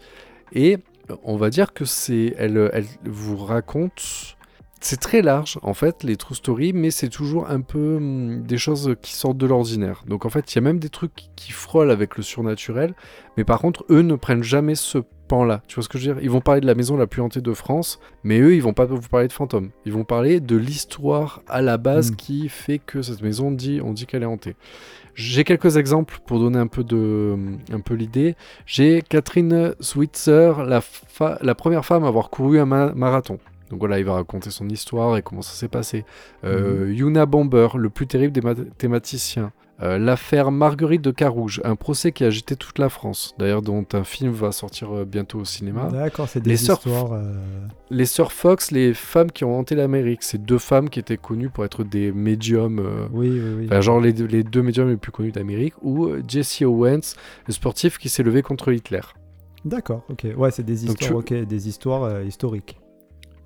Et 0.53 0.79
on 1.25 1.37
va 1.37 1.51
dire 1.51 1.73
que 1.73 1.85
c'est... 1.85 2.35
Elle, 2.39 2.71
elle 2.73 2.87
vous 3.05 3.37
raconte... 3.37 4.37
C'est 4.83 4.99
très 4.99 5.21
large 5.21 5.59
en 5.63 5.75
fait 5.75 6.03
les 6.05 6.17
true 6.17 6.35
stories, 6.35 6.73
mais 6.73 6.91
c'est 6.91 7.11
toujours 7.11 7.51
un 7.51 7.61
peu 7.61 7.97
hum, 7.97 8.43
des 8.43 8.57
choses 8.57 8.95
qui 9.03 9.13
sortent 9.15 9.37
de 9.37 9.47
l'ordinaire. 9.47 10.03
Donc 10.07 10.25
en 10.25 10.31
fait 10.31 10.53
il 10.53 10.57
y 10.57 10.59
a 10.59 10.63
même 10.63 10.79
des 10.79 10.89
trucs 10.89 11.13
qui 11.37 11.53
frôlent 11.53 11.91
avec 11.91 12.17
le 12.17 12.23
surnaturel, 12.23 12.95
mais 13.37 13.45
par 13.45 13.61
contre 13.61 13.85
eux 13.91 14.01
ne 14.01 14.15
prennent 14.17 14.43
jamais 14.43 14.75
ce 14.75 14.99
pan-là. 15.29 15.61
Tu 15.69 15.75
vois 15.75 15.85
ce 15.85 15.89
que 15.91 15.99
je 15.99 16.09
veux 16.09 16.15
dire? 16.15 16.25
Ils 16.25 16.31
vont 16.31 16.41
parler 16.41 16.63
de 16.63 16.67
la 16.67 16.75
maison 16.75 16.97
la 16.97 17.07
plus 17.07 17.21
hantée 17.21 17.43
de 17.43 17.53
France, 17.53 18.01
mais 18.25 18.41
eux, 18.41 18.55
ils 18.55 18.63
vont 18.63 18.73
pas 18.73 18.87
vous 18.87 19.01
parler 19.01 19.29
de 19.29 19.33
fantômes. 19.33 19.71
Ils 19.85 19.93
vont 19.93 20.03
parler 20.05 20.41
de 20.41 20.57
l'histoire 20.57 21.43
à 21.47 21.61
la 21.63 21.77
base 21.77 22.11
Mm. 22.13 22.17
qui 22.17 22.49
fait 22.49 22.79
que 22.79 23.03
cette 23.03 23.23
maison 23.23 23.51
dit, 23.53 23.81
on 23.85 23.93
dit 23.93 24.07
qu'elle 24.07 24.23
est 24.23 24.27
hantée. 24.27 24.57
J'ai 25.15 25.45
quelques 25.45 25.77
exemples 25.77 26.19
pour 26.27 26.41
donner 26.41 26.59
un 26.59 26.67
peu 26.67 26.83
de, 26.83 27.37
un 27.73 27.81
peu 27.81 27.95
l'idée. 27.95 28.35
J'ai 28.67 29.03
Catherine 29.09 29.75
Switzer, 29.79 30.65
la, 30.67 30.81
fa- 30.81 31.39
la 31.43 31.55
première 31.55 31.85
femme 31.85 32.03
à 32.05 32.09
avoir 32.09 32.31
couru 32.31 32.59
un 32.59 32.65
ma- 32.67 32.93
marathon. 32.95 33.39
Donc 33.71 33.79
voilà, 33.79 33.99
il 33.99 34.05
va 34.05 34.15
raconter 34.15 34.51
son 34.51 34.69
histoire 34.69 35.17
et 35.17 35.23
comment 35.23 35.43
ça 35.43 35.55
s'est 35.55 35.69
passé. 35.69 36.05
Euh, 36.45 36.93
Yuna 36.93 37.25
Bomber, 37.27 37.69
le 37.77 37.89
plus 37.89 38.07
terrible 38.07 38.33
des 38.33 38.41
mathématiciens. 38.41 39.53
Euh, 39.83 39.97
L'affaire 39.97 40.51
Marguerite 40.51 41.01
de 41.01 41.11
Carouge, 41.11 41.63
un 41.65 41.75
procès 41.75 42.13
qui 42.13 42.23
a 42.23 42.27
agité 42.27 42.55
toute 42.55 42.79
la 42.79 42.91
France. 42.91 43.35
D'ailleurs, 43.39 43.63
dont 43.63 43.87
un 43.95 44.05
film 44.05 44.31
va 44.31 44.53
sortir 44.53 44.95
euh, 44.95 45.05
bientôt 45.07 45.39
au 45.39 45.47
cinéma. 45.47 45.89
D'accord, 45.91 46.29
c'est 46.29 46.41
des 46.41 46.51
Les 46.51 46.57
sœurs- 46.59 46.77
histoires. 46.77 47.13
euh, 47.15 47.33
Les 47.91 48.05
sœurs 48.05 48.33
Fox, 48.33 48.73
les 48.73 48.93
femmes 48.93 49.31
qui 49.31 49.43
ont 49.45 49.59
hanté 49.59 49.75
l'Amérique. 49.75 50.23
C'est 50.23 50.45
deux 50.45 50.59
femmes 50.59 50.91
qui 50.91 50.99
étaient 51.01 51.17
connues 51.17 51.49
pour 51.49 51.65
être 51.65 51.83
des 51.83 52.13
médiums. 52.13 52.79
euh, 52.81 53.07
Oui, 53.11 53.31
oui, 53.31 53.69
oui. 53.71 53.83
genre 53.83 54.01
les, 54.01 54.13
deux- 54.13 54.27
les 54.27 54.43
deux 54.45 54.61
médiums 54.61 54.91
les 54.91 54.99
plus 54.99 55.13
connus 55.13 55.33
d'Amérique. 55.33 55.73
Ou 55.81 56.11
Jesse 56.29 56.61
Owens, 56.61 57.15
le 57.47 57.53
sportif 57.55 57.97
qui 57.97 58.11
s'est 58.11 58.23
levé 58.23 58.43
contre 58.43 58.71
Hitler. 58.73 59.01
D'accord, 59.65 60.03
ok. 60.11 60.27
Ouais, 60.37 60.51
c'est 60.51 60.63
des 60.63 60.85
histoires, 60.87 61.25
tu- 61.25 61.47
des 61.47 61.69
histoires 61.69 62.23
historiques. 62.23 62.79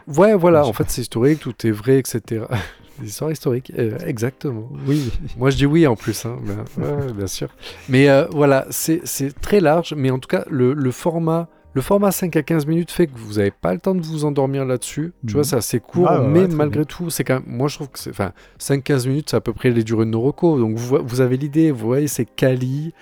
Ouais, 0.06 0.34
voilà, 0.34 0.62
Je 0.62 0.68
en 0.68 0.72
fait 0.72 0.84
c'est 0.88 1.02
historique, 1.02 1.40
tout 1.40 1.54
est 1.66 1.70
vrai, 1.70 1.98
etc. 1.98 2.44
Des 3.00 3.08
histoires 3.08 3.32
historiques, 3.32 3.72
euh, 3.76 3.98
exactement. 4.06 4.68
Oui, 4.86 5.10
Moi, 5.36 5.50
je 5.50 5.56
dis 5.56 5.66
oui 5.66 5.86
en 5.86 5.96
plus, 5.96 6.24
hein. 6.26 6.38
bien, 6.42 6.64
ouais, 6.84 7.12
bien 7.12 7.26
sûr. 7.26 7.48
Mais 7.88 8.08
euh, 8.08 8.26
voilà, 8.30 8.66
c'est 8.70 9.02
très 9.40 9.58
large, 9.60 9.94
mais 9.96 10.10
en 10.10 10.18
tout 10.20 10.28
cas, 10.28 10.44
le, 10.50 10.74
le 10.74 10.90
format. 10.90 11.48
Le 11.76 11.80
format 11.82 12.12
5 12.12 12.36
à 12.36 12.44
15 12.44 12.66
minutes 12.66 12.92
fait 12.92 13.08
que 13.08 13.18
vous 13.18 13.32
n'avez 13.38 13.50
pas 13.50 13.74
le 13.74 13.80
temps 13.80 13.96
de 13.96 14.00
vous 14.00 14.24
endormir 14.24 14.64
là-dessus. 14.64 15.12
Tu 15.26 15.26
Mhm. 15.26 15.32
vois, 15.32 15.42
c'est 15.42 15.56
assez 15.56 15.80
court, 15.80 16.06
Ah 16.08 16.20
mais 16.20 16.42
ouais, 16.42 16.46
malgré 16.46 16.82
bien. 16.82 16.84
tout, 16.84 17.10
c'est 17.10 17.24
quand 17.24 17.34
même. 17.34 17.42
Moi, 17.48 17.66
je 17.66 17.74
trouve 17.74 17.88
que 17.88 17.98
c'est. 17.98 18.10
Enfin, 18.10 18.30
5-15 18.60 19.08
minutes, 19.08 19.30
c'est 19.30 19.36
à 19.36 19.40
peu 19.40 19.52
près 19.52 19.70
les 19.70 19.82
durées 19.82 20.04
de 20.04 20.10
nos 20.10 20.20
recos. 20.20 20.60
Donc, 20.60 20.76
vous, 20.76 20.86
vo- 20.98 21.02
vous 21.04 21.20
avez 21.20 21.36
l'idée, 21.36 21.72
vous 21.72 21.84
voyez, 21.84 22.06
c'est 22.06 22.26
quali, 22.26 22.94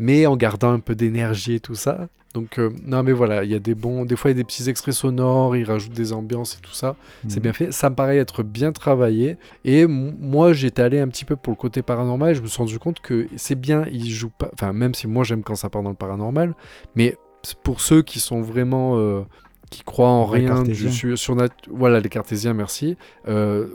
mais 0.00 0.26
en 0.26 0.36
gardant 0.36 0.72
un 0.72 0.80
peu 0.80 0.96
d'énergie 0.96 1.54
et 1.54 1.60
tout 1.60 1.76
ça. 1.76 2.08
Donc, 2.36 2.58
euh, 2.58 2.70
non, 2.84 3.02
mais 3.02 3.12
voilà, 3.12 3.44
il 3.44 3.50
y 3.50 3.54
a 3.54 3.58
des 3.58 3.74
bons. 3.74 4.04
Des 4.04 4.14
fois, 4.14 4.30
il 4.30 4.34
y 4.34 4.36
a 4.36 4.42
des 4.42 4.44
petits 4.44 4.68
extraits 4.68 4.92
sonores, 4.94 5.56
ils 5.56 5.64
rajoutent 5.64 5.94
des 5.94 6.12
ambiances 6.12 6.56
et 6.56 6.60
tout 6.60 6.74
ça. 6.74 6.94
C'est 7.28 7.36
Mhm. 7.38 7.42
bien 7.42 7.52
fait. 7.54 7.72
Ça 7.72 7.88
me 7.88 7.94
paraît 7.94 8.18
être 8.18 8.42
bien 8.42 8.72
travaillé. 8.72 9.38
Et 9.64 9.86
moi, 9.86 10.52
j'étais 10.52 10.82
allé 10.82 11.00
un 11.00 11.08
petit 11.08 11.24
peu 11.24 11.36
pour 11.36 11.50
le 11.52 11.56
côté 11.56 11.80
paranormal 11.80 12.32
et 12.32 12.34
je 12.34 12.42
me 12.42 12.46
suis 12.46 12.58
rendu 12.58 12.78
compte 12.78 13.00
que 13.00 13.26
c'est 13.36 13.58
bien, 13.58 13.86
ils 13.90 14.10
jouent 14.10 14.28
pas. 14.28 14.50
Enfin, 14.52 14.74
même 14.74 14.92
si 14.94 15.06
moi 15.06 15.24
j'aime 15.24 15.42
quand 15.42 15.54
ça 15.54 15.70
part 15.70 15.82
dans 15.82 15.88
le 15.90 15.96
paranormal, 15.96 16.54
mais 16.94 17.16
pour 17.62 17.80
ceux 17.80 18.02
qui 18.02 18.20
sont 18.20 18.42
vraiment. 18.42 18.98
euh, 18.98 19.22
qui 19.70 19.82
croient 19.82 20.08
en 20.10 20.30
Les 20.32 20.46
rien 20.46 20.62
du 20.62 20.90
sur, 20.92 21.16
surnat- 21.18 21.48
Voilà, 21.68 21.98
les 21.98 22.08
cartésiens, 22.08 22.52
merci. 22.54 22.96
Euh, 23.26 23.66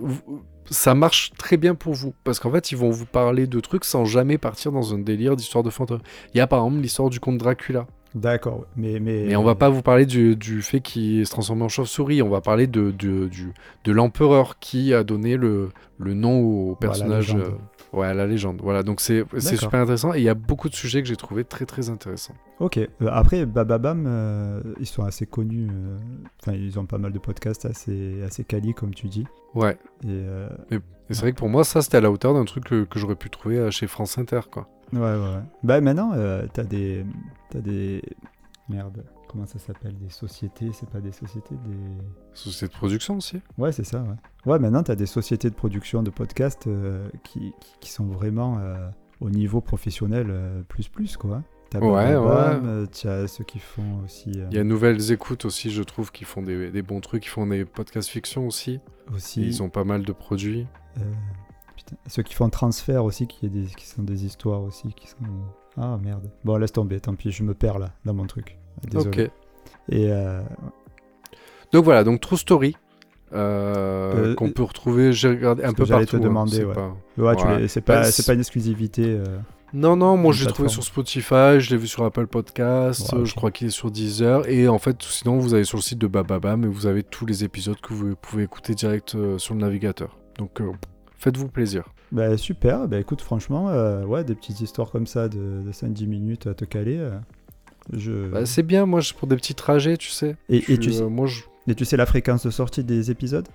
ça 0.70 0.96
marche 0.96 1.32
très 1.38 1.58
bien 1.58 1.76
pour 1.76 1.94
vous 1.94 2.14
parce 2.24 2.40
qu'en 2.40 2.50
fait, 2.52 2.72
ils 2.72 2.78
vont 2.78 2.92
vous 2.92 3.06
parler 3.06 3.46
de 3.46 3.60
trucs 3.60 3.84
sans 3.84 4.06
jamais 4.06 4.38
partir 4.38 4.72
dans 4.72 4.94
un 4.94 5.00
délire 5.00 5.36
d'histoire 5.36 5.64
de 5.66 5.70
fantômes. 5.70 6.00
Il 6.34 6.38
y 6.38 6.42
a 6.42 6.48
par 6.48 6.60
exemple 6.64 6.82
l'histoire 6.82 7.10
du 7.10 7.20
comte 7.20 7.38
Dracula. 7.40 7.88
D'accord, 8.14 8.66
mais, 8.76 9.00
mais, 9.00 9.26
Mais 9.28 9.36
on 9.38 9.44
va 9.44 9.56
pas 9.56 9.70
vous 9.70 9.82
parler 9.82 10.06
du, 10.06 10.36
du 10.36 10.62
fait 10.62 10.82
qu'il 10.82 11.26
se 11.26 11.32
transforme 11.32 11.62
en 11.62 11.70
chauve-souris, 11.70 12.22
on 12.22 12.30
va 12.30 12.42
parler 12.42 12.68
de, 12.68 12.92
de, 12.92 13.30
de 13.86 13.92
l'empereur 13.92 14.60
qui 14.60 14.94
a 14.94 15.04
donné 15.04 15.38
le, 15.38 15.70
le 15.98 16.14
nom 16.14 16.40
au 16.42 16.66
Voilà, 16.66 16.78
personnage. 16.80 17.34
légende. 17.34 17.54
euh, 17.94 17.98
ouais, 17.98 18.14
la 18.14 18.28
légende. 18.28 18.60
Voilà, 18.62 18.84
donc 18.84 19.00
c'est 19.00 19.24
super 19.40 19.80
intéressant 19.80 20.14
et 20.14 20.18
il 20.18 20.24
y 20.24 20.30
a 20.30 20.34
beaucoup 20.34 20.68
de 20.68 20.76
sujets 20.76 21.02
que 21.02 21.08
j'ai 21.08 21.16
trouvé 21.16 21.46
très 21.46 21.66
très 21.66 21.90
intéressants. 21.90 22.36
Ok, 22.60 22.78
euh, 22.78 22.88
après, 23.10 23.46
Bababam, 23.46 24.04
euh, 24.06 24.62
ils 24.80 24.86
sont 24.88 25.04
assez 25.04 25.26
connus. 25.26 25.70
euh, 25.72 25.98
Enfin, 26.42 26.52
ils 26.56 26.78
ont 26.80 26.86
pas 26.86 26.98
mal 26.98 27.14
de 27.14 27.20
podcasts 27.20 27.66
assez, 27.66 28.22
assez 28.24 28.44
quali, 28.44 28.74
comme 28.74 28.94
tu 28.94 29.08
dis. 29.08 29.26
Ouais, 29.56 29.78
Et 30.04 30.08
euh, 30.10 30.50
et 30.72 30.80
c'est 31.14 31.22
vrai 31.22 31.32
que 31.32 31.38
pour 31.38 31.50
moi, 31.50 31.64
ça 31.64 31.82
c'était 31.82 31.98
à 31.98 32.02
la 32.02 32.12
hauteur 32.12 32.34
d'un 32.34 32.46
truc 32.46 32.66
que, 32.66 32.84
que 32.84 33.00
j'aurais 33.00 33.16
pu 33.16 33.30
trouver 33.30 33.58
euh, 33.58 33.72
chez 33.72 33.88
France 33.88 34.18
Inter, 34.18 34.42
quoi. 34.52 34.68
Ouais, 34.94 35.00
ouais, 35.00 35.18
ouais. 35.18 35.44
Bah 35.64 35.82
maintenant, 35.82 36.12
euh, 36.14 36.46
t'as 36.54 36.64
des, 36.64 37.06
t'as 37.50 37.60
des, 37.62 38.02
merde, 38.70 39.04
comment 39.28 39.46
ça 39.46 39.60
s'appelle, 39.60 39.98
des 39.98 40.10
sociétés, 40.10 40.72
c'est 40.74 40.90
pas 40.90 41.00
des 41.02 41.12
sociétés, 41.12 41.56
des, 41.66 41.78
Société 42.34 42.74
de 42.74 42.78
production 42.78 43.18
aussi. 43.18 43.40
ouais, 43.58 43.72
c'est 43.72 43.84
ça, 43.86 44.02
ouais. 44.02 44.52
Ouais, 44.52 44.60
maintenant 44.60 44.84
t'as 44.84 44.96
des 44.96 45.06
sociétés 45.06 45.50
de 45.50 45.56
production 45.56 46.04
de 46.04 46.10
podcasts 46.10 46.68
euh, 46.68 47.08
qui, 47.24 47.54
qui, 47.60 47.74
qui 47.80 47.92
sont 47.92 48.06
vraiment 48.06 48.58
euh, 48.60 48.90
au 49.20 49.30
niveau 49.30 49.62
professionnel 49.62 50.64
plus 50.68 50.88
plus 50.88 51.18
quoi. 51.18 51.44
T'as 51.70 51.80
Ouais, 51.80 52.16
ouais. 52.18 52.88
t'as 53.02 53.28
ceux 53.28 53.46
qui 53.46 53.60
font 53.60 54.02
aussi, 54.04 54.30
Il 54.50 54.54
y 54.54 54.60
a 54.60 54.64
Nouvelles 54.66 55.14
Écoutes 55.14 55.46
aussi, 55.46 55.72
je 55.72 55.84
trouve, 55.84 56.12
qui 56.12 56.26
font 56.26 56.42
des, 56.42 56.70
des 56.70 56.82
bons 56.82 57.00
trucs, 57.00 57.24
qui 57.24 57.30
font 57.30 57.48
des 57.48 57.64
podcasts 57.64 58.10
fiction 58.10 58.46
aussi. 58.46 58.82
aussi. 59.16 59.42
Ils 59.46 59.64
ont 59.64 59.70
pas 59.70 59.86
mal 59.86 60.04
de 60.04 60.12
produits. 60.12 60.68
Ceux 62.08 62.24
qui 62.24 62.34
font 62.34 62.50
transfert 62.50 63.04
aussi, 63.06 63.28
qui, 63.28 63.46
est 63.46 63.50
des, 63.50 63.66
qui 63.66 63.86
sont 63.88 64.04
des 64.04 64.26
histoires 64.26 64.62
aussi, 64.64 64.94
qui 64.94 65.08
sont... 65.08 65.18
Ah 65.78 65.98
merde. 66.02 66.30
Bon, 66.44 66.58
laisse 66.58 66.72
tomber, 66.74 67.00
tant 67.00 67.16
pis, 67.16 67.32
je 67.32 67.44
me 67.44 67.54
perds 67.54 67.80
là, 67.80 67.92
dans 68.06 68.14
mon 68.14 68.26
truc. 68.26 68.58
Désolé. 68.90 69.26
Ok. 69.26 69.32
Et 69.90 70.12
euh, 70.12 70.42
Donc 71.72 71.86
voilà, 71.86 72.04
donc 72.04 72.20
True 72.22 72.38
Story. 72.38 72.76
euh, 73.34 74.32
Euh, 74.32 74.36
qu'on 74.36 74.52
peut 74.52 74.64
retrouver, 74.64 75.14
j'ai 75.14 75.30
regardé 75.30 75.64
un 75.64 75.74
peu 75.74 75.86
partout. 75.86 76.06
te 76.06 76.16
hein, 76.18 76.20
demander, 76.20 76.58
c'est 76.58 76.66
ouais. 76.66 76.74
pas- 76.74 76.96
ouais, 77.18 77.44
Ouais. 77.62 77.68
c'est 77.70 77.80
pas, 77.82 78.02
Bah, 78.02 78.10
pas 78.26 78.34
une 78.34 78.40
exclusivité. 78.40 79.04
euh. 79.06 79.38
Non, 79.74 79.96
non, 79.96 80.18
moi 80.18 80.34
je 80.34 80.44
l'ai 80.46 80.52
trouvé 80.52 80.68
sur 80.68 80.84
Spotify, 80.84 81.60
je 81.60 81.70
l'ai 81.70 81.78
vu 81.78 81.88
sur 81.88 82.04
Apple 82.04 82.28
Podcast, 82.28 83.14
Ouais, 83.14 83.24
je 83.26 83.34
crois 83.34 83.52
qu'il 83.52 83.68
est 83.68 83.72
sur 83.72 83.90
Deezer. 83.90 84.50
Et 84.50 84.68
en 84.68 84.80
fait, 84.80 85.02
sinon, 85.02 85.40
vous 85.40 85.54
allez 85.54 85.64
sur 85.64 85.78
le 85.78 85.82
site 85.82 85.98
de 86.00 86.08
Bababam 86.08 86.66
et 86.66 86.68
vous 86.68 86.88
avez 86.88 87.04
tous 87.04 87.26
les 87.26 87.46
épisodes 87.46 87.80
que 87.80 87.94
vous 87.94 88.18
pouvez 88.18 88.44
écouter 88.44 88.76
direct 88.76 89.16
sur 89.38 89.54
le 89.54 89.62
navigateur. 89.62 90.18
Donc, 90.38 90.62
faites-vous 91.22 91.48
plaisir. 91.48 91.86
Bah, 92.12 92.36
super, 92.38 92.88
bah 92.88 93.00
écoute, 93.00 93.22
franchement, 93.22 93.70
euh, 93.70 94.04
ouais, 94.04 94.24
des 94.24 94.36
petites 94.36 94.60
histoires 94.62 94.92
comme 94.92 95.08
ça 95.08 95.30
de, 95.30 95.62
de 95.66 95.72
5-10 95.72 96.08
minutes 96.08 96.48
à 96.48 96.54
te 96.54 96.66
caler. 96.66 96.98
euh, 96.98 97.18
je... 97.94 98.28
Bah, 98.30 98.46
c'est 98.46 98.64
bien, 98.64 98.86
moi, 98.86 99.00
pour 99.18 99.28
des 99.28 99.36
petits 99.38 99.56
trajets, 99.56 99.98
tu 99.98 100.10
sais. 100.10 100.36
Et- 100.50 100.62
Je- 100.62 100.72
et 100.74 100.78
tu 100.78 100.92
sais- 100.92 101.04
euh, 101.04 101.10
moi, 101.10 101.28
je. 101.28 101.42
Et 101.68 101.76
tu 101.76 101.86
sais 101.86 101.96
la 101.96 102.08
fréquence 102.08 102.44
de 102.46 102.50
sortie 102.50 102.84
des 102.84 103.12
épisodes? 103.12 103.48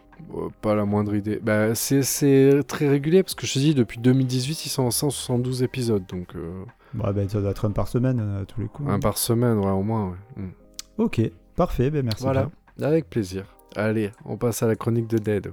Pas 0.63 0.75
la 0.77 0.85
moindre 0.85 1.15
idée. 1.17 1.41
Bah, 1.43 1.75
c'est- 1.75 2.63
très 2.63 2.89
régulier 2.89 3.23
parce 3.25 3.35
que 3.35 3.47
je 3.47 3.55
te 3.55 3.59
dis, 3.59 3.75
depuis 3.75 3.99
2018, 3.99 4.65
ils 4.65 4.69
sont 4.69 4.85
en 4.85 4.91
172 4.93 5.63
épisodes. 5.65 6.05
Donc, 6.09 6.35
euh, 6.37 6.65
Bah, 6.95 7.13
bah, 7.13 7.29
ça 7.29 7.41
doit 7.41 7.51
être 7.51 7.65
un 7.67 7.73
par 7.73 7.89
semaine 7.89 8.21
à 8.21 8.45
tous 8.47 8.61
les 8.61 8.69
coups. 8.69 8.89
un 8.89 9.01
par 9.01 9.19
semaine, 9.19 9.59
ouais, 9.59 9.71
au 9.71 9.83
moins. 9.83 10.11
ouais. 10.37 10.43
Mm. 10.45 10.51
Ok, 10.99 11.21
parfait, 11.57 11.91
ben 11.91 12.05
merci. 12.05 12.23
Voilà, 12.23 12.49
bien. 12.79 12.87
avec 12.89 13.11
plaisir. 13.11 13.45
Allez, 13.75 14.13
on 14.25 14.37
passe 14.39 14.63
à 14.63 14.67
la 14.69 14.77
chronique 14.77 15.09
de 15.09 15.19
Dead. 15.19 15.53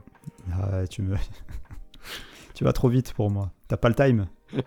Ah, 0.54 0.86
tu 0.88 1.02
me. 1.02 1.16
tu 2.64 2.66
vas 2.66 2.72
trop 2.72 2.88
vite 2.88 3.12
pour 3.12 3.30
moi. 3.30 3.52
T'as 3.68 3.76
pas 3.76 3.90
le 3.90 3.96
time 3.96 4.26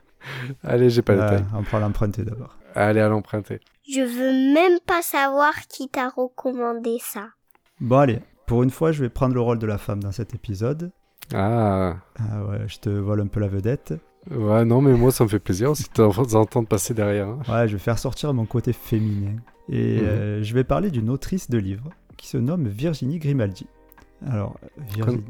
Allez, 0.63 0.91
j'ai 0.91 1.01
pas 1.01 1.15
le 1.15 1.39
time. 1.39 1.47
On 1.57 1.63
prend 1.63 1.79
l'emprunter 1.79 2.25
d'abord. 2.25 2.59
Allez, 2.75 3.01
à 3.01 3.09
l'emprunter. 3.09 3.59
Je 3.91 4.03
veux 4.03 4.53
même 4.55 4.79
pas 4.87 5.01
savoir 5.01 5.55
qui 5.67 5.89
t'a 5.89 6.11
recommandé 6.11 6.99
ça. 7.01 7.29
Bon, 7.81 7.97
allez, 7.97 8.19
pour 8.47 8.63
une 8.63 8.69
fois, 8.71 8.93
je 8.93 9.03
vais 9.03 9.09
prendre 9.09 9.35
le 9.35 9.41
rôle 9.41 9.59
de 9.59 9.67
la 9.67 9.79
femme 9.79 10.03
dans 10.03 10.13
cet 10.13 10.35
épisode. 10.35 10.91
Ah, 11.33 11.97
Ah 12.19 12.45
ouais, 12.45 12.65
je 12.67 12.79
te 12.81 12.91
vole 12.91 13.23
un 13.23 13.29
peu 13.29 13.41
la 13.41 13.49
vedette. 13.49 13.95
ouais, 14.31 14.67
non, 14.67 14.83
mais 14.83 14.93
moi, 14.93 15.11
ça 15.11 15.25
me 15.25 15.31
fait 15.31 15.39
plaisir 15.39 15.71
aussi 15.71 15.85
de 15.85 15.89
t'entendre 15.89 16.69
passer 16.69 16.93
derrière. 16.93 17.29
hein. 17.29 17.39
Ouais, 17.49 17.67
je 17.67 17.73
vais 17.77 17.83
faire 17.83 17.99
sortir 17.99 18.35
mon 18.35 18.45
côté 18.45 18.75
féminin. 18.75 19.37
Et 19.71 20.01
Mhm. 20.01 20.05
euh, 20.07 20.43
je 20.43 20.53
vais 20.53 20.65
parler 20.65 20.91
d'une 20.91 21.09
autrice 21.09 21.49
de 21.49 21.57
livres 21.57 21.89
qui 22.19 22.29
se 22.29 22.37
nomme 22.37 22.69
Virginie 22.69 23.19
Grimaldi. 23.19 23.67
Alors, 24.27 24.59
Virginie... 24.95 25.25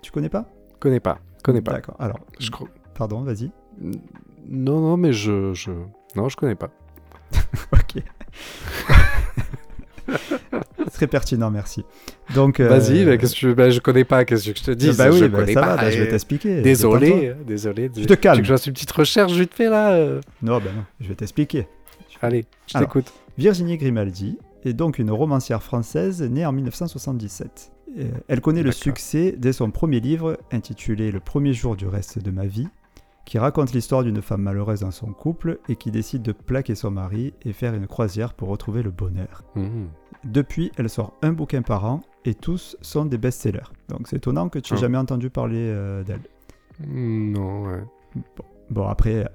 Tu 0.00 0.12
connais 0.12 0.28
pas? 0.28 0.44
Connais 0.78 1.00
pas, 1.00 1.18
connais 1.44 1.60
pas. 1.62 1.72
D'accord, 1.72 1.96
alors, 1.98 2.18
Je 2.40 2.50
pardon, 2.94 3.22
vas-y. 3.22 3.50
Non, 4.48 4.80
non, 4.80 4.96
mais 4.96 5.12
je, 5.12 5.54
je... 5.54 5.70
Non, 6.16 6.28
je 6.28 6.36
connais 6.36 6.56
pas. 6.56 6.70
Ok. 7.72 8.02
Très 10.92 11.06
pertinent, 11.06 11.50
merci. 11.50 11.84
Donc, 12.34 12.60
euh, 12.60 12.68
Vas-y, 12.68 13.04
bah, 13.04 13.16
qu'est-ce 13.16 13.34
que 13.34 13.38
tu... 13.38 13.54
bah, 13.54 13.70
je 13.70 13.80
connais 13.80 14.04
pas, 14.04 14.24
qu'est-ce 14.24 14.50
que 14.50 14.58
je 14.58 14.62
te 14.62 14.70
dis 14.70 14.90
bah 14.92 15.08
oui, 15.10 15.18
je 15.18 15.26
bah, 15.26 15.40
connais 15.40 15.54
ça 15.54 15.60
pas. 15.60 15.66
va, 15.66 15.76
bah, 15.76 15.90
je 15.90 15.98
vais 15.98 16.06
euh, 16.06 16.10
t'expliquer. 16.10 16.60
Désolé, 16.62 17.28
euh, 17.28 17.34
désolé. 17.46 17.90
Tu 17.90 18.06
te 18.06 18.14
calmes. 18.14 18.36
Tu 18.36 18.42
veux 18.42 18.42
que 18.42 18.48
je 18.48 18.52
fasse 18.52 18.66
une 18.66 18.72
petite 18.74 18.92
recherche 18.92 19.32
vite 19.32 19.54
fait 19.54 19.68
là 19.68 19.92
euh 19.92 20.20
Non, 20.42 20.58
ben 20.58 20.72
non, 20.74 20.84
je 21.00 21.08
vais 21.08 21.14
t'expliquer. 21.14 21.66
Allez, 22.22 22.44
je 22.66 22.78
t'écoute. 22.78 23.12
Virginie 23.38 23.76
Grimaldi 23.76 24.38
est 24.64 24.72
donc 24.72 24.98
une 24.98 25.10
romancière 25.10 25.62
française 25.62 26.22
née 26.22 26.46
en 26.46 26.52
1977. 26.52 27.72
Euh, 27.98 28.10
Elle 28.28 28.40
connaît 28.40 28.62
le 28.62 28.72
succès 28.72 29.34
dès 29.38 29.52
son 29.52 29.70
premier 29.70 30.00
livre 30.00 30.38
intitulé 30.52 31.12
Le 31.12 31.20
premier 31.20 31.52
jour 31.52 31.76
du 31.76 31.86
reste 31.86 32.18
de 32.18 32.30
ma 32.30 32.46
vie, 32.46 32.68
qui 33.24 33.38
raconte 33.38 33.72
l'histoire 33.72 34.02
d'une 34.02 34.20
femme 34.20 34.42
malheureuse 34.42 34.80
dans 34.80 34.90
son 34.90 35.06
couple 35.12 35.58
et 35.68 35.76
qui 35.76 35.90
décide 35.90 36.22
de 36.22 36.32
plaquer 36.32 36.74
son 36.74 36.90
mari 36.90 37.32
et 37.42 37.52
faire 37.52 37.74
une 37.74 37.86
croisière 37.86 38.34
pour 38.34 38.48
retrouver 38.48 38.82
le 38.82 38.90
bonheur. 38.90 39.44
Mhm. 39.54 39.88
Depuis, 40.24 40.72
elle 40.76 40.88
sort 40.90 41.14
un 41.22 41.32
bouquin 41.32 41.62
par 41.62 41.84
an 41.84 42.00
et 42.24 42.34
tous 42.34 42.76
sont 42.80 43.04
des 43.04 43.18
best-sellers. 43.18 43.70
Donc 43.88 44.08
c'est 44.08 44.16
étonnant 44.16 44.48
que 44.48 44.58
tu 44.58 44.72
n'aies 44.72 44.78
Ah. 44.78 44.82
jamais 44.82 44.98
entendu 44.98 45.30
parler 45.30 45.56
euh, 45.70 46.02
d'elle. 46.02 46.20
Non, 46.86 47.64
ouais. 47.66 47.82
Bon, 48.70 48.86
après, 48.88 49.26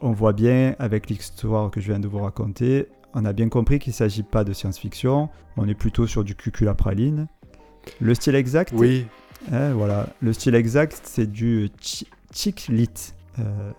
on 0.00 0.12
voit 0.12 0.32
bien 0.32 0.74
avec 0.78 1.08
l'histoire 1.10 1.70
que 1.70 1.80
je 1.80 1.90
viens 1.90 1.98
de 2.00 2.08
vous 2.08 2.18
raconter, 2.18 2.88
on 3.14 3.24
a 3.24 3.32
bien 3.32 3.48
compris 3.48 3.78
qu'il 3.78 3.90
ne 3.92 3.96
s'agit 3.96 4.22
pas 4.22 4.44
de 4.44 4.52
science-fiction, 4.52 5.28
on 5.56 5.66
est 5.68 5.74
plutôt 5.74 6.06
sur 6.06 6.24
du 6.24 6.34
cucul 6.34 6.68
à 6.68 6.74
praline. 6.74 7.26
Le 8.00 8.14
style 8.14 8.34
exact, 8.34 8.72
Oui, 8.74 9.06
hein, 9.52 9.72
voilà, 9.72 10.08
le 10.20 10.32
style 10.32 10.54
exact, 10.54 11.00
c'est 11.04 11.30
du 11.30 11.70
chi- 11.80 12.06
chick 12.32 12.68
lit, 12.68 12.88
euh, 13.38 13.70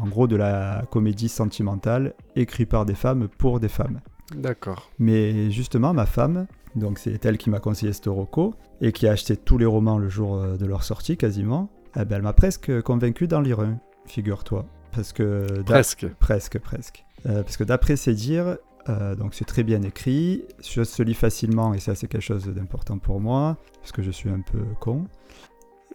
en 0.00 0.06
gros 0.08 0.26
de 0.26 0.36
la 0.36 0.84
comédie 0.90 1.28
sentimentale 1.28 2.14
écrite 2.36 2.68
par 2.70 2.84
des 2.86 2.94
femmes 2.94 3.28
pour 3.38 3.60
des 3.60 3.68
femmes. 3.68 4.00
d'accord. 4.34 4.90
Mais 4.98 5.50
justement, 5.50 5.92
ma 5.94 6.06
femme, 6.06 6.46
donc 6.74 6.98
c'est 6.98 7.24
elle 7.24 7.38
qui 7.38 7.50
m'a 7.50 7.60
conseillé 7.60 7.92
ce 7.92 8.08
Rocco 8.08 8.54
et 8.80 8.90
qui 8.92 9.06
a 9.06 9.12
acheté 9.12 9.36
tous 9.36 9.58
les 9.58 9.66
romans 9.66 9.98
le 9.98 10.08
jour 10.08 10.36
euh, 10.36 10.56
de 10.56 10.66
leur 10.66 10.82
sortie 10.82 11.16
quasiment, 11.16 11.70
eh 11.96 12.04
ben, 12.04 12.16
elle 12.16 12.22
m'a 12.22 12.32
presque 12.32 12.80
convaincu 12.82 13.28
d'en 13.28 13.40
lire 13.40 13.60
un, 13.60 13.78
figure-toi. 14.06 14.66
Parce 14.92 15.12
que 15.12 15.46
Presque. 15.62 16.06
Presque, 16.18 16.58
presque. 16.58 17.04
Euh, 17.26 17.42
parce 17.42 17.56
que 17.56 17.64
d'après 17.64 17.96
ses 17.96 18.14
dires, 18.14 18.56
euh, 18.88 19.14
donc 19.14 19.34
c'est 19.34 19.44
très 19.44 19.62
bien 19.62 19.82
écrit, 19.82 20.44
ça 20.60 20.84
se 20.84 21.02
lit 21.02 21.14
facilement 21.14 21.74
et 21.74 21.78
ça 21.78 21.94
c'est 21.94 22.06
quelque 22.06 22.22
chose 22.22 22.46
d'important 22.46 22.98
pour 22.98 23.20
moi, 23.20 23.56
parce 23.80 23.92
que 23.92 24.02
je 24.02 24.10
suis 24.10 24.30
un 24.30 24.40
peu 24.40 24.60
con. 24.80 25.06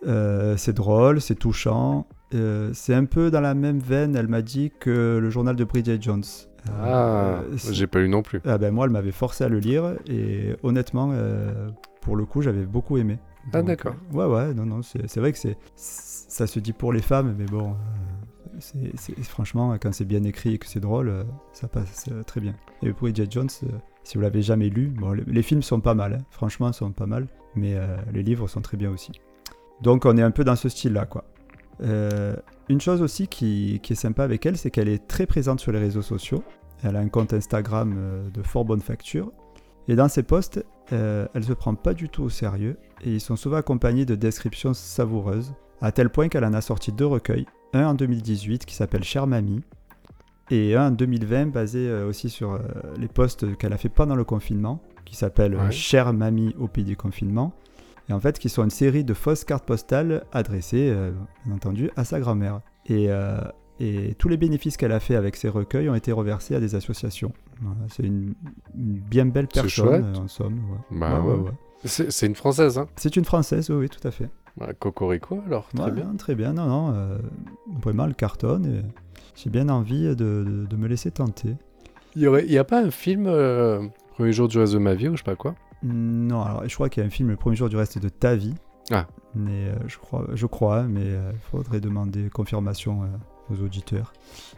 Euh, 0.07 0.55
c'est 0.57 0.73
drôle, 0.73 1.21
c'est 1.21 1.35
touchant, 1.35 2.07
euh, 2.33 2.71
c'est 2.73 2.93
un 2.93 3.05
peu 3.05 3.31
dans 3.31 3.41
la 3.41 3.53
même 3.53 3.79
veine, 3.79 4.15
elle 4.15 4.27
m'a 4.27 4.41
dit, 4.41 4.71
que 4.79 5.19
le 5.21 5.29
journal 5.29 5.55
de 5.55 5.63
Bridget 5.63 6.01
Jones. 6.01 6.23
Ah, 6.81 7.41
j'ai 7.71 7.87
pas 7.87 7.99
eu 7.99 8.09
non 8.09 8.21
plus. 8.21 8.41
ah 8.45 8.57
ben 8.57 8.73
moi, 8.73 8.85
elle 8.85 8.91
m'avait 8.91 9.11
forcé 9.11 9.43
à 9.43 9.49
le 9.49 9.59
lire 9.59 9.95
et 10.07 10.55
honnêtement, 10.63 11.13
pour 12.01 12.15
le 12.15 12.25
coup, 12.25 12.41
j'avais 12.41 12.65
beaucoup 12.65 12.97
aimé. 12.97 13.17
Ah, 13.53 13.61
d'accord. 13.61 13.95
ouais, 14.13 14.25
ouais, 14.25 14.53
non, 14.53 14.65
non, 14.65 14.81
c'est 14.81 15.17
vrai 15.17 15.31
que 15.31 15.37
c'est 15.37 15.57
ça 15.75 16.47
se 16.47 16.59
dit 16.59 16.73
pour 16.73 16.93
les 16.93 17.01
femmes, 17.01 17.35
mais 17.37 17.45
bon, 17.45 17.75
c'est 18.59 19.23
franchement, 19.23 19.77
quand 19.79 19.93
c'est 19.93 20.05
bien 20.05 20.23
écrit 20.23 20.55
et 20.55 20.57
que 20.57 20.67
c'est 20.67 20.79
drôle, 20.79 21.09
euh, 21.09 21.23
ça 21.53 21.67
passe 21.67 22.05
euh, 22.11 22.23
très 22.23 22.41
bien. 22.41 22.53
Et 22.83 22.91
pour 22.91 23.03
Bridget 23.03 23.27
Jones, 23.29 23.49
euh, 23.63 23.67
si 24.03 24.17
vous 24.17 24.21
l'avez 24.21 24.41
jamais 24.41 24.69
lu, 24.69 24.87
bon, 24.87 25.11
les, 25.11 25.41
films 25.41 25.61
sont 25.61 25.81
pas 25.81 25.93
mal, 25.93 26.13
hein, 26.13 26.25
franchement, 26.29 26.71
sont 26.71 26.91
pas 26.91 27.05
mal, 27.05 27.27
mais 27.55 27.75
les 28.13 28.23
livres 28.23 28.47
sont 28.47 28.61
très 28.61 28.77
bien 28.77 28.91
aussi. 28.91 29.11
Donc 29.81 30.05
on 30.05 30.17
est 30.17 30.21
un 30.21 30.31
peu 30.31 30.43
dans 30.43 30.55
ce 30.55 30.69
style-là, 30.69 31.05
quoi. 31.05 31.25
Une 32.69 32.81
chose 32.81 33.01
aussi 33.01 33.27
qui, 33.27 33.81
est 33.87 33.95
sympa 33.95 34.23
avec 34.23 34.45
elle, 34.45 34.57
c'est 34.57 34.71
qu'elle 34.71 34.89
est 34.89 35.07
très 35.07 35.25
présente 35.25 35.59
sur 35.59 35.71
les 35.71 35.79
réseaux 35.79 36.01
sociaux. 36.01 36.43
Elle 36.83 36.95
a 36.95 36.99
un 36.99 37.09
compte 37.09 37.33
Instagram 37.33 38.29
de 38.31 38.43
fort 38.43 38.65
bonne 38.65 38.81
facture. 38.81 39.31
Et 39.89 39.95
dans 39.95 40.07
ses 40.07 40.21
posts, 40.21 40.63
euh, 40.93 41.27
elle 41.33 41.43
se 41.43 41.53
prend 41.53 41.73
pas 41.73 41.93
du 41.93 42.09
tout 42.09 42.23
au 42.23 42.29
sérieux 42.29 42.77
et 43.01 43.11
ils 43.11 43.21
sont 43.21 43.35
souvent 43.35 43.57
accompagnés 43.57 44.05
de 44.05 44.15
descriptions 44.15 44.73
savoureuses, 44.73 45.53
à 45.81 45.91
tel 45.91 46.09
point 46.09 46.29
qu'elle 46.29 46.45
en 46.45 46.53
a 46.53 46.61
sorti 46.61 46.91
deux 46.91 47.07
recueils, 47.07 47.47
un 47.73 47.85
en 47.87 47.93
2018 47.93 48.65
qui 48.65 48.75
s'appelle 48.75 49.03
Chère 49.03 49.27
Mamie 49.27 49.61
et 50.51 50.75
un 50.75 50.87
en 50.87 50.91
2020 50.91 51.47
basé 51.47 51.87
euh, 51.87 52.07
aussi 52.07 52.29
sur 52.29 52.53
euh, 52.53 52.59
les 52.97 53.07
posts 53.07 53.55
qu'elle 53.57 53.73
a 53.73 53.77
fait 53.77 53.89
pendant 53.89 54.15
le 54.15 54.23
confinement, 54.23 54.81
qui 55.05 55.15
s'appelle 55.15 55.53
euh, 55.55 55.65
Ouais. 55.65 55.71
Chère 55.71 56.11
Mamie 56.13 56.55
au 56.59 56.67
pays 56.67 56.83
du 56.83 56.97
confinement, 56.97 57.53
et 58.09 58.13
en 58.13 58.19
fait 58.19 58.39
qui 58.39 58.49
sont 58.49 58.63
une 58.63 58.69
série 58.71 59.03
de 59.03 59.13
fausses 59.13 59.43
cartes 59.43 59.65
postales 59.65 60.23
adressées, 60.31 60.89
euh, 60.91 61.11
bien 61.45 61.55
entendu, 61.55 61.91
à 61.95 62.03
sa 62.03 62.19
grand-mère. 62.19 62.61
Et, 62.87 63.05
euh, 63.11 63.39
et 63.79 64.15
tous 64.17 64.27
les 64.27 64.37
bénéfices 64.37 64.75
qu'elle 64.75 64.91
a 64.91 64.99
fait 64.99 65.15
avec 65.15 65.35
ces 65.35 65.49
recueils 65.49 65.87
ont 65.89 65.95
été 65.95 66.11
reversés 66.11 66.55
à 66.55 66.59
des 66.59 66.73
associations. 66.73 67.31
Voilà, 67.61 67.81
c'est 67.89 68.03
une, 68.03 68.33
une 68.75 68.93
bien 68.99 69.27
belle 69.27 69.47
personne, 69.47 70.15
en 70.17 70.27
somme. 70.27 70.59
ouais. 70.71 70.97
Bah, 70.99 71.21
Ouais. 71.21 71.51
C'est 71.85 72.11
c'est 72.11 72.25
une 72.25 72.35
française, 72.35 72.77
hein 72.77 72.87
C'est 72.97 73.15
une 73.15 73.23
française, 73.23 73.69
oui, 73.69 73.75
oui, 73.81 73.89
tout 73.89 74.05
à 74.05 74.11
fait. 74.11 74.29
Bah, 74.59 74.73
Cocorico, 74.77 75.39
alors, 75.45 75.67
très 75.69 75.85
Ouais, 75.85 75.91
bien. 75.91 76.13
Très 76.17 76.35
bien, 76.35 76.53
non, 76.53 76.65
non. 76.67 76.93
euh, 76.93 77.17
vraiment, 77.81 78.05
le 78.05 78.13
cartonne. 78.13 78.65
et 78.65 78.81
J'ai 79.35 79.49
bien 79.49 79.69
envie 79.69 80.03
de, 80.03 80.13
de- 80.15 80.65
de 80.65 80.75
me 80.75 80.87
laisser 80.87 81.11
tenter. 81.11 81.55
Il 82.15 82.21
y, 82.23 82.27
aurait... 82.27 82.45
il 82.45 82.51
y 82.51 82.57
a 82.57 82.63
pas 82.63 82.81
un 82.81 82.91
film, 82.91 83.25
euh, 83.27 83.87
Premier 84.15 84.33
jour 84.33 84.47
du 84.49 84.57
reste 84.57 84.73
de 84.73 84.79
ma 84.79 84.95
vie, 84.95 85.07
ou 85.07 85.13
je 85.13 85.17
sais 85.19 85.23
pas 85.23 85.35
quoi? 85.37 85.55
Non, 85.81 86.41
alors 86.43 86.67
je 86.67 86.75
crois 86.75 86.89
qu'il 86.89 87.01
y 87.01 87.05
a 87.05 87.07
un 87.07 87.11
film, 87.11 87.29
Le 87.29 87.37
premier 87.37 87.55
jour 87.55 87.69
du 87.69 87.77
reste 87.77 87.99
de 87.99 88.09
ta 88.09 88.35
vie. 88.35 88.53
Ah. 88.91 89.07
Mais 89.35 89.67
euh, 89.69 89.75
je 89.87 89.97
crois, 89.97 90.25
je 90.33 90.45
crois, 90.45 90.83
mais 90.83 91.05
il 91.05 91.37
faudrait 91.51 91.79
demander 91.79 92.29
confirmation 92.29 93.03
euh, 93.03 93.53
aux 93.53 93.61
auditeurs. 93.63 94.11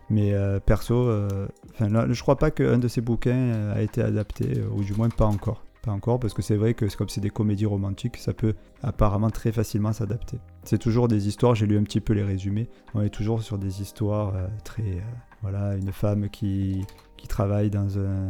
Mais 0.09 0.33
euh, 0.33 0.59
perso, 0.59 0.95
euh, 0.95 1.47
enfin, 1.73 1.89
là, 1.89 2.07
je 2.09 2.19
crois 2.21 2.37
pas 2.37 2.49
qu'un 2.49 2.79
de 2.79 2.87
ces 2.87 3.01
bouquins 3.01 3.35
euh, 3.35 3.75
a 3.75 3.81
été 3.81 4.01
adapté, 4.01 4.57
euh, 4.57 4.67
ou 4.73 4.83
du 4.83 4.93
moins 4.93 5.09
pas 5.09 5.25
encore. 5.25 5.63
Pas 5.81 5.91
encore, 5.91 6.19
parce 6.19 6.35
que 6.35 6.43
c'est 6.43 6.57
vrai 6.57 6.75
que 6.75 6.85
comme 6.95 7.09
c'est 7.09 7.21
des 7.21 7.31
comédies 7.31 7.65
romantiques, 7.65 8.17
ça 8.17 8.33
peut 8.33 8.53
apparemment 8.83 9.31
très 9.31 9.51
facilement 9.51 9.93
s'adapter. 9.93 10.39
C'est 10.63 10.77
toujours 10.77 11.07
des 11.07 11.27
histoires, 11.27 11.55
j'ai 11.55 11.65
lu 11.65 11.77
un 11.77 11.83
petit 11.83 12.01
peu 12.01 12.13
les 12.13 12.23
résumés, 12.23 12.69
on 12.93 13.01
est 13.01 13.09
toujours 13.09 13.41
sur 13.41 13.57
des 13.57 13.81
histoires 13.81 14.35
euh, 14.35 14.47
très... 14.63 14.83
euh, 14.83 15.01
voilà, 15.41 15.75
une 15.75 15.91
femme 15.91 16.29
qui, 16.29 16.85
qui 17.17 17.27
travaille 17.27 17.71
dans 17.71 17.97
un, 17.97 18.29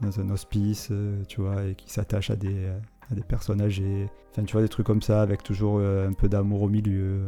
dans 0.00 0.20
un 0.20 0.30
hospice, 0.30 0.88
euh, 0.90 1.22
tu 1.28 1.42
vois, 1.42 1.64
et 1.64 1.74
qui 1.74 1.90
s'attache 1.90 2.30
à 2.30 2.36
des, 2.36 2.66
à 3.10 3.14
des 3.14 3.22
personnes 3.22 3.60
âgées. 3.60 4.08
Enfin, 4.30 4.44
tu 4.44 4.52
vois, 4.52 4.62
des 4.62 4.68
trucs 4.70 4.86
comme 4.86 5.02
ça, 5.02 5.20
avec 5.20 5.42
toujours 5.42 5.80
un 5.80 6.14
peu 6.14 6.30
d'amour 6.30 6.62
au 6.62 6.68
milieu. 6.70 7.26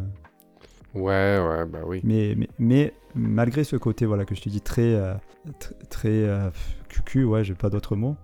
Ouais, 0.94 1.38
ouais, 1.38 1.66
bah 1.66 1.80
oui. 1.84 2.00
Mais, 2.04 2.34
mais, 2.38 2.48
mais 2.58 2.94
malgré 3.14 3.64
ce 3.64 3.76
côté, 3.76 4.06
voilà, 4.06 4.24
que 4.24 4.34
je 4.34 4.40
te 4.40 4.48
dis 4.48 4.62
très, 4.62 4.94
euh, 4.94 5.12
tr- 5.60 5.74
très 5.90 6.08
euh, 6.24 6.48
cucu, 6.88 7.24
ouais, 7.24 7.44
j'ai 7.44 7.54
pas 7.54 7.68
d'autres 7.68 7.96
mots, 7.96 8.16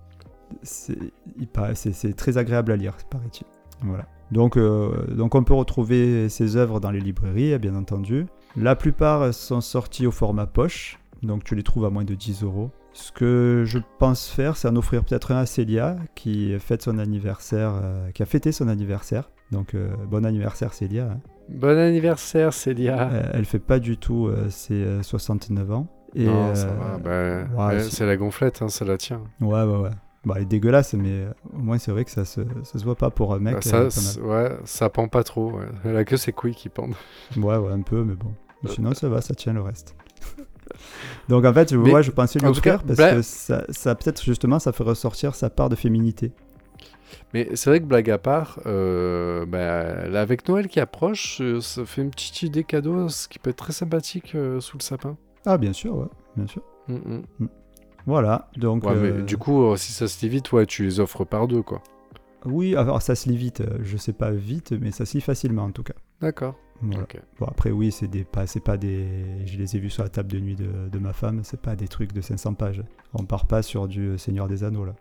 c'est 0.62 2.16
très 2.16 2.38
agréable 2.38 2.72
à 2.72 2.76
lire, 2.76 2.96
paraît-il. 3.10 3.46
Voilà. 3.82 4.06
Donc, 4.30 4.56
euh, 4.56 5.06
donc 5.14 5.34
on 5.34 5.44
peut 5.44 5.54
retrouver 5.54 6.28
ses 6.28 6.56
œuvres 6.56 6.80
dans 6.80 6.90
les 6.90 7.00
librairies, 7.00 7.58
bien 7.58 7.74
entendu. 7.76 8.26
La 8.56 8.76
plupart 8.76 9.32
sont 9.34 9.60
sortis 9.60 10.06
au 10.06 10.10
format 10.10 10.46
poche, 10.46 10.98
donc 11.22 11.44
tu 11.44 11.54
les 11.54 11.62
trouves 11.62 11.84
à 11.84 11.90
moins 11.90 12.04
de 12.04 12.14
10 12.14 12.42
euros. 12.42 12.70
Ce 12.92 13.10
que 13.10 13.64
je 13.66 13.78
pense 13.98 14.28
faire, 14.28 14.56
c'est 14.56 14.68
en 14.68 14.76
offrir 14.76 15.04
peut-être 15.04 15.32
un 15.32 15.38
à 15.38 15.46
Célia 15.46 15.96
qui 16.14 16.56
fête 16.60 16.82
son 16.82 16.98
anniversaire, 16.98 17.72
euh, 17.82 18.10
qui 18.12 18.22
a 18.22 18.26
fêté 18.26 18.52
son 18.52 18.68
anniversaire. 18.68 19.30
Donc 19.50 19.74
euh, 19.74 19.90
bon 20.08 20.24
anniversaire 20.24 20.72
Célia. 20.72 21.10
hein. 21.12 21.20
Bon 21.48 21.76
anniversaire, 21.76 22.52
Célia. 22.54 23.10
Euh, 23.12 23.22
elle 23.34 23.44
fait 23.44 23.58
pas 23.58 23.78
du 23.80 23.98
tout 23.98 24.30
ses 24.48 24.74
euh, 24.84 25.02
69 25.02 25.72
ans. 25.72 25.88
Et, 26.14 26.26
non, 26.26 26.54
ça 26.54 26.68
va. 26.68 26.98
bah, 26.98 27.68
ouais, 27.68 27.80
c'est- 27.80 27.90
c'est 27.96 28.06
la 28.06 28.16
gonflette, 28.16 28.62
hein, 28.62 28.68
ça 28.68 28.84
la 28.84 28.96
tient. 28.96 29.20
Ouais, 29.40 29.64
ouais, 29.64 29.76
ouais. 29.78 29.90
Bah, 30.24 30.34
elle 30.36 30.42
est 30.42 30.46
dégueulasse, 30.46 30.94
mais 30.94 31.10
euh, 31.10 31.30
au 31.54 31.58
moins 31.58 31.76
c'est 31.78 31.90
vrai 31.90 32.04
que 32.04 32.10
ça 32.10 32.24
se, 32.24 32.40
ça 32.62 32.78
se 32.78 32.84
voit 32.84 32.94
pas 32.94 33.10
pour 33.10 33.34
un 33.34 33.38
mec. 33.38 33.54
Bah, 33.54 33.60
euh, 33.74 33.90
ça, 33.90 34.00
c'est- 34.00 34.20
ouais, 34.20 34.56
ça 34.64 34.88
pend 34.88 35.08
pas 35.08 35.22
trop. 35.22 35.52
ouais. 35.52 35.66
Elle 35.84 35.96
a 35.96 36.04
que 36.04 36.16
ses 36.16 36.32
couilles 36.32 36.54
qui 36.54 36.68
pendent. 36.70 36.94
Ouais, 37.36 37.56
ouais, 37.56 37.72
un 37.72 37.82
peu, 37.82 38.02
mais 38.04 38.14
bon. 38.14 38.32
Mais 38.62 38.70
sinon, 38.70 38.94
ça 38.94 39.08
va, 39.10 39.20
ça 39.20 39.34
tient 39.34 39.52
le 39.52 39.60
reste. 39.60 39.94
Donc 41.28 41.44
en 41.44 41.52
fait, 41.52 41.72
Mais, 41.72 41.92
ouais, 41.92 42.02
je 42.02 42.10
pensais 42.10 42.38
lui 42.38 42.46
offrir 42.48 42.82
parce 42.82 42.96
Bla- 42.96 43.14
que 43.16 43.22
ça, 43.22 43.64
ça 43.68 43.94
peut-être 43.94 44.22
justement, 44.24 44.58
ça 44.58 44.72
fait 44.72 44.82
ressortir 44.82 45.34
sa 45.34 45.50
part 45.50 45.68
de 45.68 45.76
féminité. 45.76 46.32
Mais 47.32 47.50
c'est 47.54 47.68
vrai 47.70 47.80
que 47.80 47.84
blague 47.84 48.10
à 48.10 48.18
part, 48.18 48.60
euh, 48.66 49.44
bah, 49.46 50.06
là, 50.08 50.20
avec 50.20 50.48
Noël 50.48 50.68
qui 50.68 50.80
approche, 50.80 51.40
euh, 51.40 51.60
ça 51.60 51.84
fait 51.84 52.02
une 52.02 52.10
petite 52.10 52.42
idée 52.42 52.64
cadeau, 52.64 53.08
ce 53.08 53.28
qui 53.28 53.38
peut 53.38 53.50
être 53.50 53.56
très 53.56 53.72
sympathique 53.72 54.34
euh, 54.34 54.60
sous 54.60 54.78
le 54.78 54.82
sapin. 54.82 55.16
Ah, 55.44 55.58
bien 55.58 55.72
sûr, 55.72 55.96
ouais, 55.96 56.06
bien 56.36 56.46
sûr. 56.46 56.62
Mm, 56.88 56.94
mm. 57.40 57.48
Voilà, 58.06 58.48
donc. 58.56 58.84
Ouais, 58.84 58.94
mais 58.94 59.08
euh, 59.10 59.22
du 59.22 59.36
coup, 59.38 59.62
euh, 59.64 59.76
si 59.76 59.92
ça 59.92 60.08
se 60.08 60.20
lit 60.24 60.28
vite, 60.28 60.52
ouais, 60.52 60.66
tu 60.66 60.84
les 60.84 61.00
offres 61.00 61.24
par 61.24 61.48
deux, 61.48 61.62
quoi. 61.62 61.82
Oui, 62.44 62.76
alors 62.76 63.00
ça 63.00 63.14
se 63.14 63.28
lit 63.28 63.36
vite. 63.36 63.62
euh, 63.62 63.78
Je 63.82 63.96
sais 63.96 64.12
pas 64.12 64.30
vite, 64.30 64.72
mais 64.78 64.90
ça 64.90 65.06
se 65.06 65.14
lit 65.16 65.22
facilement 65.22 65.64
en 65.64 65.70
tout 65.70 65.82
cas. 65.82 65.94
D'accord. 66.20 66.54
Voilà. 66.82 67.06
Bon, 67.40 67.46
après, 67.46 67.70
oui, 67.70 67.90
c'est 67.92 68.08
des, 68.08 68.24
pas, 68.24 68.46
c'est 68.46 68.60
pas 68.60 68.76
des. 68.76 69.06
Je 69.46 69.56
les 69.56 69.76
ai 69.76 69.78
vus 69.78 69.88
sur 69.90 70.02
la 70.02 70.10
table 70.10 70.30
de 70.30 70.38
nuit 70.40 70.56
de, 70.56 70.66
de 70.92 70.98
ma 70.98 71.12
femme, 71.14 71.40
c'est 71.44 71.60
pas 71.60 71.76
des 71.76 71.88
trucs 71.88 72.12
de 72.12 72.20
500 72.20 72.54
pages. 72.54 72.82
On 73.14 73.24
part 73.24 73.46
pas 73.46 73.62
sur 73.62 73.88
du 73.88 74.18
Seigneur 74.18 74.48
des 74.48 74.64
Anneaux 74.64 74.84
là. 74.84 74.94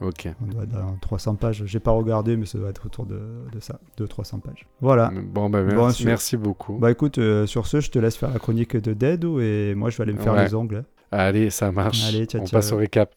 Ok. 0.00 0.28
On 0.42 0.46
doit 0.46 0.64
être 0.64 0.70
dans 0.72 0.96
300 1.00 1.36
pages. 1.36 1.62
J'ai 1.66 1.80
pas 1.80 1.92
regardé, 1.92 2.36
mais 2.36 2.46
ça 2.46 2.58
doit 2.58 2.68
être 2.70 2.86
autour 2.86 3.06
de, 3.06 3.20
de 3.52 3.60
ça, 3.60 3.78
200-300 3.98 4.40
pages. 4.40 4.66
Voilà. 4.80 5.10
Bon, 5.32 5.48
bah, 5.48 5.62
Bon, 5.62 5.74
merci, 5.84 5.98
sur- 5.98 6.06
merci 6.06 6.36
beaucoup. 6.36 6.78
Bah 6.78 6.90
écoute, 6.90 7.18
euh, 7.18 7.46
sur 7.46 7.66
ce, 7.66 7.80
je 7.80 7.90
te 7.90 7.98
laisse 7.98 8.16
faire 8.16 8.30
la 8.30 8.38
chronique 8.38 8.76
de 8.76 8.92
Deadou 8.92 9.40
et 9.40 9.74
moi 9.76 9.90
je 9.90 9.96
vais 9.96 10.02
aller 10.02 10.12
me 10.12 10.18
faire 10.18 10.34
Ouais. 10.34 10.44
les 10.44 10.54
ongles. 10.54 10.84
Allez, 11.14 11.50
ça 11.50 11.70
marche. 11.70 12.04
Allez, 12.08 12.26
ciao, 12.26 12.42
On 12.42 12.46
ciao. 12.46 12.58
passe 12.58 12.72
au 12.72 12.76
récap. 12.76 13.14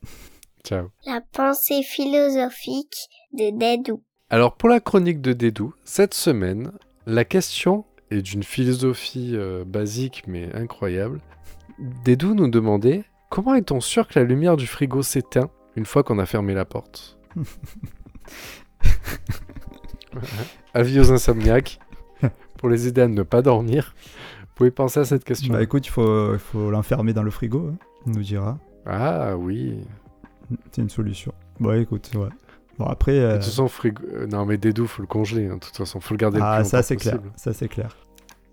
Ciao. 0.63 0.89
La 1.07 1.19
pensée 1.31 1.81
philosophique 1.81 2.95
de 3.33 3.57
Dédou. 3.57 4.03
Alors, 4.29 4.55
pour 4.55 4.69
la 4.69 4.79
chronique 4.79 5.19
de 5.19 5.33
Dédou, 5.33 5.73
cette 5.83 6.13
semaine, 6.13 6.71
la 7.07 7.25
question 7.25 7.85
est 8.11 8.21
d'une 8.21 8.43
philosophie 8.43 9.31
euh, 9.33 9.65
basique 9.65 10.25
mais 10.27 10.53
incroyable. 10.53 11.21
Dédou 12.05 12.35
nous 12.35 12.49
demandait 12.49 13.03
comment 13.31 13.55
est-on 13.55 13.81
sûr 13.81 14.07
que 14.07 14.19
la 14.19 14.25
lumière 14.25 14.57
du 14.57 14.67
frigo 14.67 15.01
s'éteint 15.01 15.49
une 15.75 15.85
fois 15.85 16.03
qu'on 16.03 16.19
a 16.19 16.27
fermé 16.27 16.53
la 16.53 16.65
porte? 16.65 17.17
Avis 20.75 20.99
aux 20.99 21.11
insomniaques, 21.11 21.79
pour 22.59 22.69
les 22.69 22.87
aider 22.87 23.01
à 23.01 23.07
ne 23.07 23.23
pas 23.23 23.41
dormir, 23.41 23.95
vous 24.41 24.53
pouvez 24.55 24.71
penser 24.71 24.99
à 24.99 25.05
cette 25.05 25.23
question. 25.23 25.53
Bah 25.53 25.63
écoute, 25.63 25.87
il 25.87 25.91
faut, 25.91 26.37
l'enfermer 26.69 27.13
dans 27.13 27.23
le 27.23 27.31
frigo, 27.31 27.69
hein, 27.71 27.77
nous 28.07 28.21
dira. 28.23 28.57
Ah 28.85 29.35
oui. 29.37 29.79
C'est 30.71 30.81
une 30.81 30.89
solution. 30.89 31.33
Bon 31.59 31.79
écoute, 31.79 32.09
ouais. 32.15 32.29
Bon 32.77 32.85
après... 32.85 33.17
euh, 33.19 33.29
De 33.33 33.35
toute 33.37 33.45
façon, 33.45 33.67
frigo... 33.67 34.01
euh, 34.13 34.27
non 34.27 34.45
mais 34.45 34.57
Dédou, 34.57 34.85
faut 34.87 35.01
le 35.01 35.07
congeler. 35.07 35.47
hein. 35.47 35.55
De 35.55 35.59
toute 35.59 35.75
façon, 35.75 35.99
faut 35.99 36.13
le 36.13 36.17
garder 36.19 36.37
le 36.37 36.43
Ah 36.43 36.59
plus 36.61 36.69
ça 36.69 36.83
c'est 36.83 36.95
clair, 36.95 37.19
ça 37.35 37.53
c'est 37.53 37.67
clair. 37.67 37.95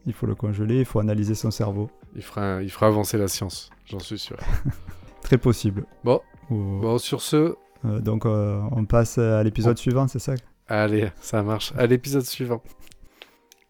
Il 0.06 0.12
faut 0.12 0.26
le 0.26 0.34
congeler, 0.34 0.80
il 0.80 0.84
faut 0.84 0.98
analyser 1.00 1.34
son 1.34 1.50
cerveau. 1.50 1.90
Il 2.16 2.22
fera, 2.22 2.62
il 2.62 2.70
fera 2.70 2.86
avancer 2.86 3.16
la 3.18 3.28
science, 3.28 3.70
j'en 3.86 3.98
suis 3.98 4.18
sûr. 4.18 4.36
Très 5.22 5.38
possible. 5.38 5.84
Bon, 6.04 6.20
Ou- 6.50 6.80
bon 6.80 6.98
sur 6.98 7.20
ce, 7.22 7.54
euh, 7.84 8.00
donc 8.00 8.26
euh, 8.26 8.60
on 8.72 8.84
passe 8.86 9.18
à 9.18 9.42
l'épisode 9.42 9.78
suivant, 9.78 10.08
c'est 10.08 10.18
ça? 10.18 10.34
Allez, 10.68 11.10
ça 11.20 11.42
marche. 11.42 11.72
À 11.76 11.86
l'épisode 11.86 12.22
suivant. 12.24 12.62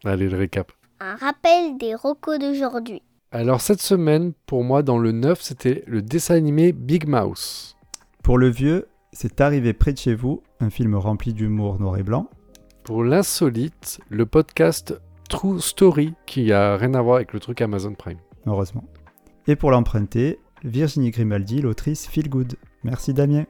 Allez, 0.04 0.28
le 0.28 0.36
récap. 0.36 0.70
Un 1.00 1.16
rappel 1.16 1.76
des 1.78 1.94
rocos 1.94 2.38
d'aujourd'hui. 2.38 3.02
Alors, 3.36 3.60
cette 3.60 3.82
semaine, 3.82 4.32
pour 4.46 4.62
moi, 4.62 4.84
dans 4.84 4.96
le 4.96 5.10
9, 5.10 5.42
c'était 5.42 5.82
le 5.88 6.02
dessin 6.02 6.36
animé 6.36 6.70
Big 6.70 7.08
Mouse. 7.08 7.76
Pour 8.22 8.38
le 8.38 8.48
vieux, 8.48 8.86
c'est 9.12 9.40
arrivé 9.40 9.72
près 9.72 9.92
de 9.92 9.98
chez 9.98 10.14
vous, 10.14 10.44
un 10.60 10.70
film 10.70 10.94
rempli 10.94 11.34
d'humour 11.34 11.80
noir 11.80 11.98
et 11.98 12.04
blanc. 12.04 12.30
Pour 12.84 13.02
l'insolite, 13.02 13.98
le 14.08 14.24
podcast 14.24 15.00
True 15.28 15.60
Story, 15.60 16.14
qui 16.26 16.52
a 16.52 16.76
rien 16.76 16.94
à 16.94 17.02
voir 17.02 17.16
avec 17.16 17.32
le 17.32 17.40
truc 17.40 17.60
Amazon 17.60 17.94
Prime. 17.94 18.18
heureusement. 18.46 18.84
Et 19.48 19.56
pour 19.56 19.72
l'emprunter, 19.72 20.38
Virginie 20.62 21.10
Grimaldi, 21.10 21.60
l'autrice 21.60 22.06
Feel 22.06 22.28
Good. 22.28 22.54
Merci 22.84 23.14
Damien. 23.14 23.46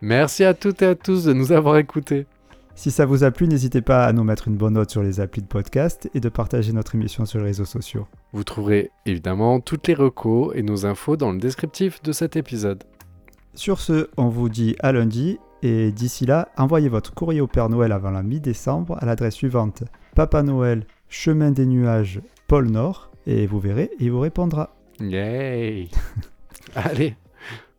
Merci 0.00 0.42
à 0.42 0.54
toutes 0.54 0.80
et 0.80 0.86
à 0.86 0.94
tous 0.94 1.24
de 1.24 1.34
nous 1.34 1.52
avoir 1.52 1.76
écoutés. 1.76 2.24
Si 2.78 2.92
ça 2.92 3.06
vous 3.06 3.24
a 3.24 3.32
plu, 3.32 3.48
n'hésitez 3.48 3.82
pas 3.82 4.04
à 4.04 4.12
nous 4.12 4.22
mettre 4.22 4.46
une 4.46 4.56
bonne 4.56 4.74
note 4.74 4.88
sur 4.88 5.02
les 5.02 5.18
applis 5.18 5.42
de 5.42 5.48
podcast 5.48 6.08
et 6.14 6.20
de 6.20 6.28
partager 6.28 6.72
notre 6.72 6.94
émission 6.94 7.26
sur 7.26 7.40
les 7.40 7.46
réseaux 7.46 7.64
sociaux. 7.64 8.06
Vous 8.32 8.44
trouverez 8.44 8.92
évidemment 9.04 9.58
toutes 9.58 9.88
les 9.88 9.94
recos 9.94 10.52
et 10.54 10.62
nos 10.62 10.86
infos 10.86 11.16
dans 11.16 11.32
le 11.32 11.40
descriptif 11.40 12.00
de 12.02 12.12
cet 12.12 12.36
épisode. 12.36 12.84
Sur 13.54 13.80
ce, 13.80 14.10
on 14.16 14.28
vous 14.28 14.48
dit 14.48 14.76
à 14.78 14.92
lundi 14.92 15.38
et 15.64 15.90
d'ici 15.90 16.24
là, 16.24 16.50
envoyez 16.56 16.88
votre 16.88 17.12
courrier 17.12 17.40
au 17.40 17.48
Père 17.48 17.68
Noël 17.68 17.90
avant 17.90 18.12
la 18.12 18.22
mi-décembre 18.22 18.96
à 19.00 19.06
l'adresse 19.06 19.34
suivante 19.34 19.82
Papa 20.14 20.44
Noël, 20.44 20.86
chemin 21.08 21.50
des 21.50 21.66
nuages, 21.66 22.20
pôle 22.46 22.68
Nord 22.68 23.10
et 23.26 23.48
vous 23.48 23.58
verrez, 23.58 23.90
il 23.98 24.12
vous 24.12 24.20
répondra. 24.20 24.76
Yay 25.00 25.88
Allez, 26.76 27.16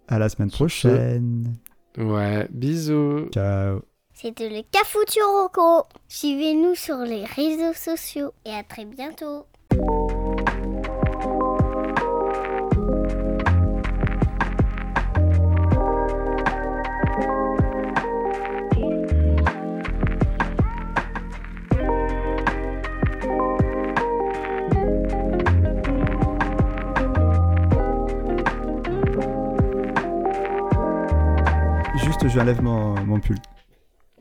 À 0.09 0.19
la 0.19 0.27
semaine 0.27 0.51
prochaine. 0.51 1.53
ouais, 1.97 2.49
bisous 2.51 3.29
Ciao. 3.31 3.79
C'était 4.21 4.49
le 4.49 4.63
Cafoutu 4.69 5.23
Roco. 5.23 5.87
Suivez-nous 6.09 6.75
sur 6.75 6.97
les 6.97 7.23
réseaux 7.23 7.71
sociaux 7.71 8.33
et 8.43 8.53
à 8.53 8.63
très 8.63 8.83
bientôt. 8.83 9.45
Juste, 31.95 32.27
j'enlève 32.27 32.61
mon, 32.61 32.95
mon 33.05 33.21
pull. 33.21 33.37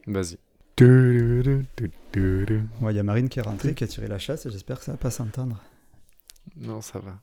Vas-y. 0.09 0.38
Il 0.81 2.97
y 2.97 2.99
a 2.99 3.03
Marine 3.03 3.29
qui 3.29 3.38
est 3.38 3.42
rentrée, 3.42 3.75
qui 3.75 3.85
a 3.85 3.87
tiré 3.87 4.09
la 4.09 4.18
chasse 4.18 4.47
et 4.47 4.51
j'espère 4.51 4.79
que 4.79 4.85
ça 4.85 4.92
va 4.92 4.99
pas 4.99 5.11
s'entendre. 5.11 5.62
Non, 6.57 6.81
ça 6.81 6.99
va. 6.99 7.21